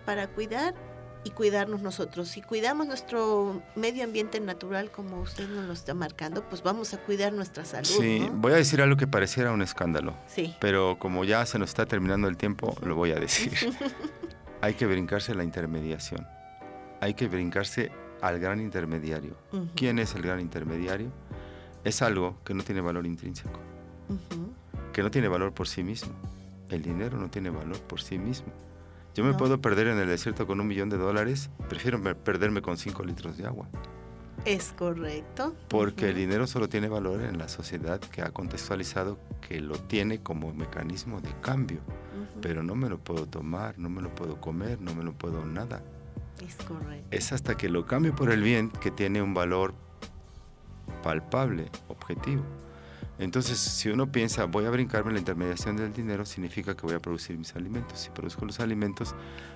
para 0.05 0.27
cuidar 0.27 0.75
y 1.23 1.31
cuidarnos 1.31 1.81
nosotros. 1.81 2.29
Si 2.29 2.41
cuidamos 2.41 2.87
nuestro 2.87 3.61
medio 3.75 4.03
ambiente 4.03 4.39
natural 4.39 4.91
como 4.91 5.21
usted 5.21 5.47
nos 5.47 5.65
lo 5.65 5.73
está 5.73 5.93
marcando, 5.93 6.47
pues 6.47 6.63
vamos 6.63 6.93
a 6.93 6.97
cuidar 6.97 7.33
nuestra 7.33 7.65
salud. 7.65 7.87
Sí, 7.87 8.27
voy 8.33 8.53
a 8.53 8.55
decir 8.55 8.81
algo 8.81 8.97
que 8.97 9.07
pareciera 9.07 9.51
un 9.51 9.61
escándalo. 9.61 10.15
Sí. 10.27 10.55
Pero 10.59 10.97
como 10.99 11.23
ya 11.23 11.45
se 11.45 11.59
nos 11.59 11.69
está 11.69 11.85
terminando 11.85 12.27
el 12.27 12.37
tiempo, 12.37 12.75
lo 12.83 12.95
voy 12.95 13.11
a 13.11 13.15
decir. 13.15 13.53
Hay 14.61 14.75
que 14.75 14.85
brincarse 14.85 15.33
la 15.35 15.43
intermediación. 15.43 16.27
Hay 16.99 17.13
que 17.13 17.27
brincarse 17.27 17.91
al 18.21 18.39
gran 18.39 18.59
intermediario. 18.61 19.35
¿Quién 19.75 19.99
es 19.99 20.15
el 20.15 20.21
gran 20.21 20.39
intermediario? 20.39 21.11
Es 21.83 22.01
algo 22.01 22.37
que 22.45 22.53
no 22.53 22.63
tiene 22.63 22.81
valor 22.81 23.05
intrínseco, 23.05 23.59
que 24.93 25.03
no 25.03 25.11
tiene 25.11 25.27
valor 25.27 25.53
por 25.53 25.67
sí 25.67 25.83
mismo. 25.83 26.13
El 26.69 26.81
dinero 26.81 27.17
no 27.17 27.29
tiene 27.29 27.49
valor 27.49 27.79
por 27.81 28.01
sí 28.01 28.17
mismo 28.17 28.53
yo 29.13 29.25
me 29.25 29.33
puedo 29.33 29.59
perder 29.59 29.87
en 29.87 29.97
el 29.97 30.07
desierto 30.07 30.47
con 30.47 30.61
un 30.61 30.67
millón 30.67 30.89
de 30.89 30.97
dólares, 30.97 31.49
prefiero 31.67 32.01
perderme 32.01 32.61
con 32.61 32.77
cinco 32.77 33.03
litros 33.03 33.37
de 33.37 33.45
agua. 33.45 33.67
Es 34.45 34.73
correcto. 34.77 35.53
Porque 35.67 36.09
el 36.09 36.15
dinero 36.15 36.47
solo 36.47 36.69
tiene 36.69 36.87
valor 36.87 37.21
en 37.21 37.37
la 37.37 37.49
sociedad 37.49 37.99
que 37.99 38.21
ha 38.21 38.31
contextualizado 38.31 39.19
que 39.41 39.59
lo 39.59 39.77
tiene 39.77 40.21
como 40.21 40.53
mecanismo 40.53 41.19
de 41.19 41.29
cambio. 41.41 41.79
Pero 42.41 42.63
no 42.63 42.75
me 42.75 42.87
lo 42.87 42.99
puedo 42.99 43.27
tomar, 43.27 43.77
no 43.77 43.89
me 43.89 44.01
lo 44.01 44.15
puedo 44.15 44.39
comer, 44.39 44.79
no 44.79 44.95
me 44.95 45.03
lo 45.03 45.11
puedo 45.11 45.45
nada. 45.45 45.83
Es 46.41 46.55
correcto. 46.55 47.07
Es 47.11 47.31
hasta 47.31 47.55
que 47.55 47.69
lo 47.69 47.85
cambio 47.85 48.15
por 48.15 48.31
el 48.31 48.41
bien 48.41 48.69
que 48.69 48.91
tiene 48.91 49.21
un 49.21 49.33
valor 49.33 49.73
palpable, 51.03 51.69
objetivo. 51.87 52.43
Entonces, 53.19 53.59
si 53.59 53.89
uno 53.89 54.11
piensa, 54.11 54.45
voy 54.45 54.65
a 54.65 54.71
brincarme 54.71 55.11
la 55.11 55.19
intermediación 55.19 55.77
del 55.77 55.93
dinero, 55.93 56.25
significa 56.25 56.75
que 56.75 56.87
voy 56.87 56.95
a 56.95 56.99
producir 56.99 57.37
mis 57.37 57.55
alimentos. 57.55 57.99
Si 57.99 58.09
produzco 58.09 58.45
los 58.45 58.59
alimentos, 58.59 59.13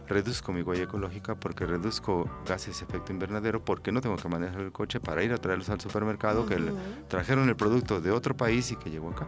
reduzco 0.08 0.54
mi 0.54 0.62
huella 0.62 0.84
ecológica 0.84 1.34
porque 1.34 1.65
reduzco 1.65 2.30
gases 2.48 2.78
de 2.78 2.86
efecto 2.86 3.12
invernadero, 3.12 3.65
porque 3.65 3.91
no 3.91 4.02
tengo 4.02 4.17
que 4.17 4.30
manejar 4.30 4.62
el 4.62 4.71
coche 4.71 5.00
para 5.00 5.24
ir 5.24 5.34
a 5.34 5.38
traerlos 5.38 5.69
al 5.69 5.82
supermercado, 5.82 6.45
que 6.45 6.60
trajeron 7.08 7.50
el 7.50 7.56
producto 7.56 8.02
de 8.02 8.12
otro 8.12 8.38
país 8.38 8.71
y 8.71 8.76
que 8.76 8.91
llegó 8.91 9.10
acá. 9.10 9.26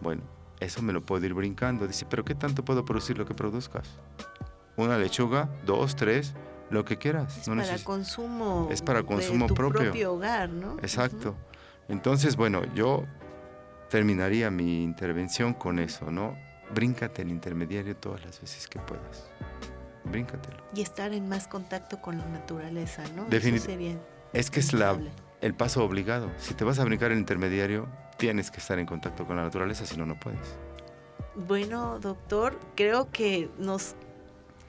Bueno, 0.00 0.22
eso 0.58 0.82
me 0.82 0.92
lo 0.92 1.02
puedo 1.06 1.24
ir 1.24 1.34
brincando. 1.34 1.86
Dice, 1.86 2.06
pero 2.10 2.24
¿qué 2.24 2.34
tanto 2.34 2.64
puedo 2.64 2.84
producir 2.84 3.18
lo 3.18 3.24
que 3.24 3.34
produzcas? 3.34 3.88
Una 4.78 4.96
lechuga, 4.96 5.50
dos, 5.66 5.96
tres, 5.96 6.34
lo 6.70 6.84
que 6.84 6.98
quieras. 6.98 7.36
Es 7.36 7.48
para 7.48 7.78
consumo. 7.84 8.68
Es 8.70 8.80
para 8.80 9.02
consumo 9.02 9.44
de 9.44 9.48
tu 9.48 9.54
propio. 9.54 10.12
hogar, 10.12 10.48
¿no? 10.48 10.78
Exacto. 10.78 11.34
Entonces, 11.88 12.36
bueno, 12.36 12.62
yo 12.74 13.04
terminaría 13.90 14.50
mi 14.50 14.84
intervención 14.84 15.52
con 15.52 15.80
eso, 15.80 16.10
¿no? 16.12 16.36
Bríncate 16.72 17.22
el 17.22 17.30
intermediario 17.30 17.96
todas 17.96 18.24
las 18.24 18.40
veces 18.40 18.68
que 18.68 18.78
puedas. 18.78 19.28
Bríncatelo. 20.04 20.62
Y 20.74 20.82
estar 20.82 21.12
en 21.12 21.28
más 21.28 21.48
contacto 21.48 22.00
con 22.00 22.16
la 22.16 22.26
naturaleza, 22.26 23.02
¿no? 23.16 23.24
Definitivamente. 23.24 24.00
Es 24.32 24.48
que 24.48 24.60
es 24.60 24.72
la, 24.72 24.96
el 25.40 25.54
paso 25.54 25.84
obligado. 25.84 26.30
Si 26.38 26.54
te 26.54 26.62
vas 26.62 26.78
a 26.78 26.84
brincar 26.84 27.10
el 27.10 27.18
intermediario, 27.18 27.88
tienes 28.16 28.52
que 28.52 28.58
estar 28.58 28.78
en 28.78 28.86
contacto 28.86 29.26
con 29.26 29.36
la 29.36 29.42
naturaleza, 29.42 29.86
si 29.86 29.96
no, 29.96 30.06
no 30.06 30.20
puedes. 30.20 30.56
Bueno, 31.34 31.98
doctor, 31.98 32.58
creo 32.74 33.10
que 33.10 33.50
nos 33.58 33.94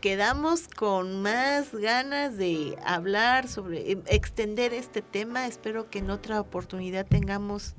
quedamos 0.01 0.67
con 0.67 1.21
más 1.21 1.73
ganas 1.73 2.37
de 2.37 2.77
hablar 2.85 3.47
sobre, 3.47 3.91
extender 4.07 4.73
este 4.73 5.01
tema. 5.01 5.47
Espero 5.47 5.89
que 5.89 5.99
en 5.99 6.09
otra 6.09 6.39
oportunidad 6.39 7.05
tengamos 7.05 7.75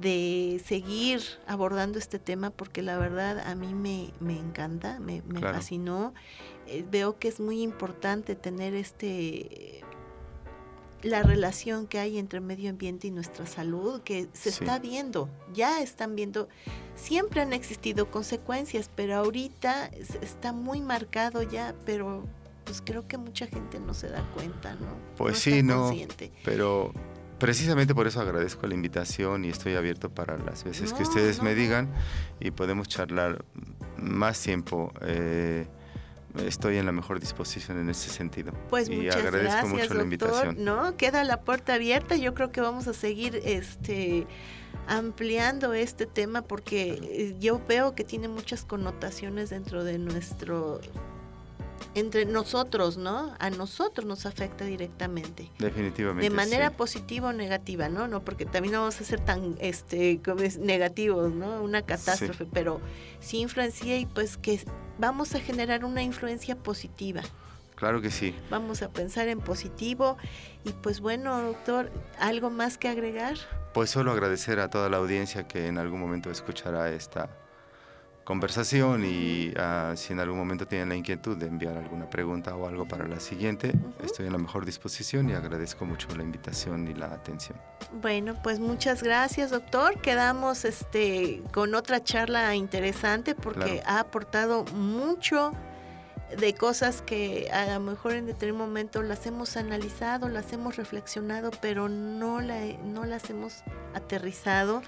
de 0.00 0.60
seguir 0.64 1.22
abordando 1.46 1.98
este 1.98 2.18
tema 2.18 2.50
porque 2.50 2.82
la 2.82 2.98
verdad 2.98 3.38
a 3.38 3.54
mí 3.54 3.74
me, 3.74 4.10
me 4.20 4.38
encanta, 4.38 4.98
me, 4.98 5.22
fascinó. 5.40 6.14
Eh, 6.66 6.84
veo 6.90 7.18
que 7.18 7.28
es 7.28 7.40
muy 7.40 7.62
importante 7.62 8.34
tener 8.34 8.74
este 8.74 9.84
la 11.04 11.22
relación 11.22 11.86
que 11.86 11.98
hay 11.98 12.18
entre 12.18 12.40
medio 12.40 12.70
ambiente 12.70 13.06
y 13.06 13.10
nuestra 13.10 13.46
salud, 13.46 14.00
que 14.02 14.28
se 14.32 14.48
está 14.48 14.78
viendo, 14.78 15.28
ya 15.52 15.82
están 15.82 16.16
viendo, 16.16 16.48
siempre 16.96 17.42
han 17.42 17.52
existido 17.52 18.10
consecuencias, 18.10 18.90
pero 18.94 19.14
ahorita 19.16 19.90
está 20.22 20.52
muy 20.52 20.80
marcado 20.80 21.42
ya, 21.42 21.74
pero 21.84 22.24
pues 22.64 22.82
creo 22.84 23.06
que 23.06 23.18
mucha 23.18 23.46
gente 23.46 23.78
no 23.78 23.92
se 23.92 24.08
da 24.08 24.22
cuenta, 24.34 24.74
¿no? 24.76 24.96
Pues 25.16 25.38
sí, 25.38 25.62
no, 25.62 25.92
pero 26.42 26.92
precisamente 27.38 27.94
por 27.94 28.06
eso 28.06 28.22
agradezco 28.22 28.66
la 28.66 28.74
invitación 28.74 29.44
y 29.44 29.50
estoy 29.50 29.74
abierto 29.74 30.08
para 30.08 30.38
las 30.38 30.64
veces 30.64 30.94
que 30.94 31.02
ustedes 31.02 31.42
me 31.42 31.54
digan 31.54 31.92
y 32.40 32.50
podemos 32.50 32.88
charlar 32.88 33.44
más 33.98 34.40
tiempo. 34.40 34.92
Eh, 35.02 35.66
estoy 36.36 36.78
en 36.78 36.86
la 36.86 36.92
mejor 36.92 37.20
disposición 37.20 37.78
en 37.78 37.88
ese 37.88 38.10
sentido. 38.10 38.52
Pues 38.70 38.88
y 38.88 38.96
muchas 38.96 39.16
agradezco 39.16 39.48
gracias, 39.48 39.68
mucho 39.68 39.80
doctor. 39.82 39.96
la 39.96 40.02
invitación. 40.02 40.64
No, 40.64 40.96
queda 40.96 41.24
la 41.24 41.40
puerta 41.42 41.74
abierta. 41.74 42.16
Yo 42.16 42.34
creo 42.34 42.50
que 42.50 42.60
vamos 42.60 42.88
a 42.88 42.94
seguir 42.94 43.40
este 43.44 44.26
ampliando 44.86 45.72
este 45.72 46.04
tema 46.06 46.42
porque 46.42 46.98
eh, 47.02 47.36
yo 47.40 47.60
veo 47.66 47.94
que 47.94 48.04
tiene 48.04 48.28
muchas 48.28 48.64
connotaciones 48.64 49.50
dentro 49.50 49.82
de 49.82 49.98
nuestro 49.98 50.80
entre 51.94 52.24
nosotros, 52.24 52.96
¿no? 52.96 53.34
A 53.38 53.50
nosotros 53.50 54.06
nos 54.06 54.26
afecta 54.26 54.64
directamente. 54.64 55.50
Definitivamente. 55.58 56.28
De 56.28 56.34
manera 56.34 56.70
positiva 56.70 57.28
o 57.28 57.32
negativa, 57.32 57.88
¿no? 57.88 58.08
No, 58.08 58.24
porque 58.24 58.44
también 58.46 58.72
no 58.72 58.80
vamos 58.80 59.00
a 59.00 59.04
ser 59.04 59.20
tan 59.20 59.56
este 59.60 60.20
negativos, 60.58 61.32
¿no? 61.32 61.62
Una 61.62 61.82
catástrofe, 61.82 62.46
pero 62.46 62.80
sí 63.20 63.38
influencia 63.38 63.98
y 63.98 64.06
pues 64.06 64.36
que 64.36 64.60
vamos 64.98 65.34
a 65.34 65.40
generar 65.40 65.84
una 65.84 66.02
influencia 66.02 66.56
positiva. 66.56 67.22
Claro 67.76 68.00
que 68.00 68.10
sí. 68.10 68.34
Vamos 68.50 68.82
a 68.82 68.88
pensar 68.88 69.28
en 69.28 69.40
positivo 69.40 70.16
y 70.64 70.70
pues 70.72 71.00
bueno, 71.00 71.40
doctor, 71.42 71.90
¿algo 72.18 72.50
más 72.50 72.78
que 72.78 72.88
agregar? 72.88 73.36
Pues 73.72 73.90
solo 73.90 74.12
agradecer 74.12 74.60
a 74.60 74.70
toda 74.70 74.88
la 74.88 74.98
audiencia 74.98 75.48
que 75.48 75.66
en 75.66 75.78
algún 75.78 76.00
momento 76.00 76.30
escuchará 76.30 76.90
esta 76.90 77.43
conversación 78.24 79.04
y 79.04 79.52
ah, 79.56 79.92
si 79.96 80.12
en 80.12 80.20
algún 80.20 80.38
momento 80.38 80.66
tienen 80.66 80.88
la 80.88 80.96
inquietud 80.96 81.36
de 81.36 81.46
enviar 81.46 81.76
alguna 81.76 82.08
pregunta 82.08 82.56
o 82.56 82.66
algo 82.66 82.86
para 82.86 83.06
la 83.06 83.20
siguiente, 83.20 83.72
estoy 84.02 84.26
en 84.26 84.32
la 84.32 84.38
mejor 84.38 84.64
disposición 84.64 85.28
y 85.28 85.34
agradezco 85.34 85.84
mucho 85.84 86.08
la 86.16 86.22
invitación 86.22 86.88
y 86.88 86.94
la 86.94 87.06
atención. 87.06 87.58
Bueno, 88.00 88.34
pues 88.42 88.58
muchas 88.60 89.02
gracias, 89.02 89.50
doctor. 89.50 90.00
Quedamos 90.00 90.64
este 90.64 91.42
con 91.52 91.74
otra 91.74 92.02
charla 92.02 92.54
interesante 92.54 93.34
porque 93.34 93.82
ha 93.86 94.00
aportado 94.00 94.64
mucho 94.74 95.52
de 96.36 96.54
cosas 96.54 97.02
que 97.02 97.50
a 97.52 97.74
lo 97.74 97.80
mejor 97.80 98.12
en 98.12 98.26
determinado 98.26 98.66
momento 98.66 99.02
las 99.02 99.26
hemos 99.26 99.56
analizado, 99.56 100.28
las 100.28 100.52
hemos 100.52 100.76
reflexionado, 100.76 101.50
pero 101.60 101.88
no, 101.88 102.40
la, 102.40 102.60
no 102.84 103.04
las 103.04 103.30
hemos 103.30 103.62
aterrizado. 103.94 104.82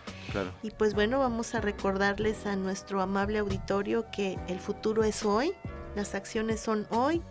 Y 0.63 0.71
pues 0.71 0.95
bueno, 0.95 1.19
vamos 1.19 1.55
a 1.55 1.61
recordarles 1.61 2.47
a 2.47 2.57
nuestro 2.57 3.01
amable 3.01 3.39
auditorio 3.39 4.07
que 4.11 4.39
el 4.49 4.61
futuro 4.61 5.05
es 5.05 5.25
hoy, 5.25 5.53
las 5.95 6.15
acciones 6.15 6.61
son 6.61 6.87
hoy, 6.91 7.23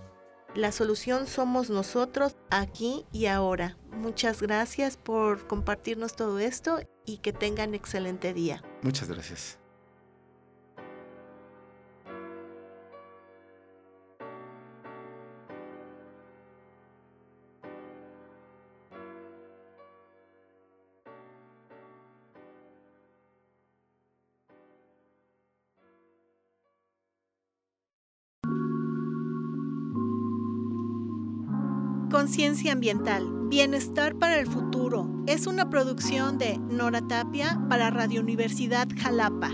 la 0.55 0.72
solución 0.72 1.28
somos 1.28 1.70
nosotros 1.70 2.36
aquí 2.49 3.05
y 3.11 3.26
ahora. 3.26 3.78
Muchas 3.91 4.41
gracias 4.41 4.97
por 4.97 5.47
compartirnos 5.47 6.16
todo 6.16 6.39
esto 6.39 6.80
y 7.05 7.18
que 7.18 7.34
tengan 7.34 7.76
excelente 7.76 8.34
día. 8.34 8.63
Muchas 8.82 9.09
gracias. 9.09 9.59
Conciencia 32.26 32.71
Ambiental, 32.71 33.23
Bienestar 33.49 34.15
para 34.15 34.39
el 34.39 34.47
Futuro. 34.47 35.07
Es 35.28 35.45
una 35.45 35.69
producción 35.69 36.39
de 36.39 36.57
Nora 36.57 37.07
Tapia 37.07 37.61
para 37.69 37.91
Radio 37.91 38.19
Universidad 38.19 38.88
Jalapa. 38.97 39.51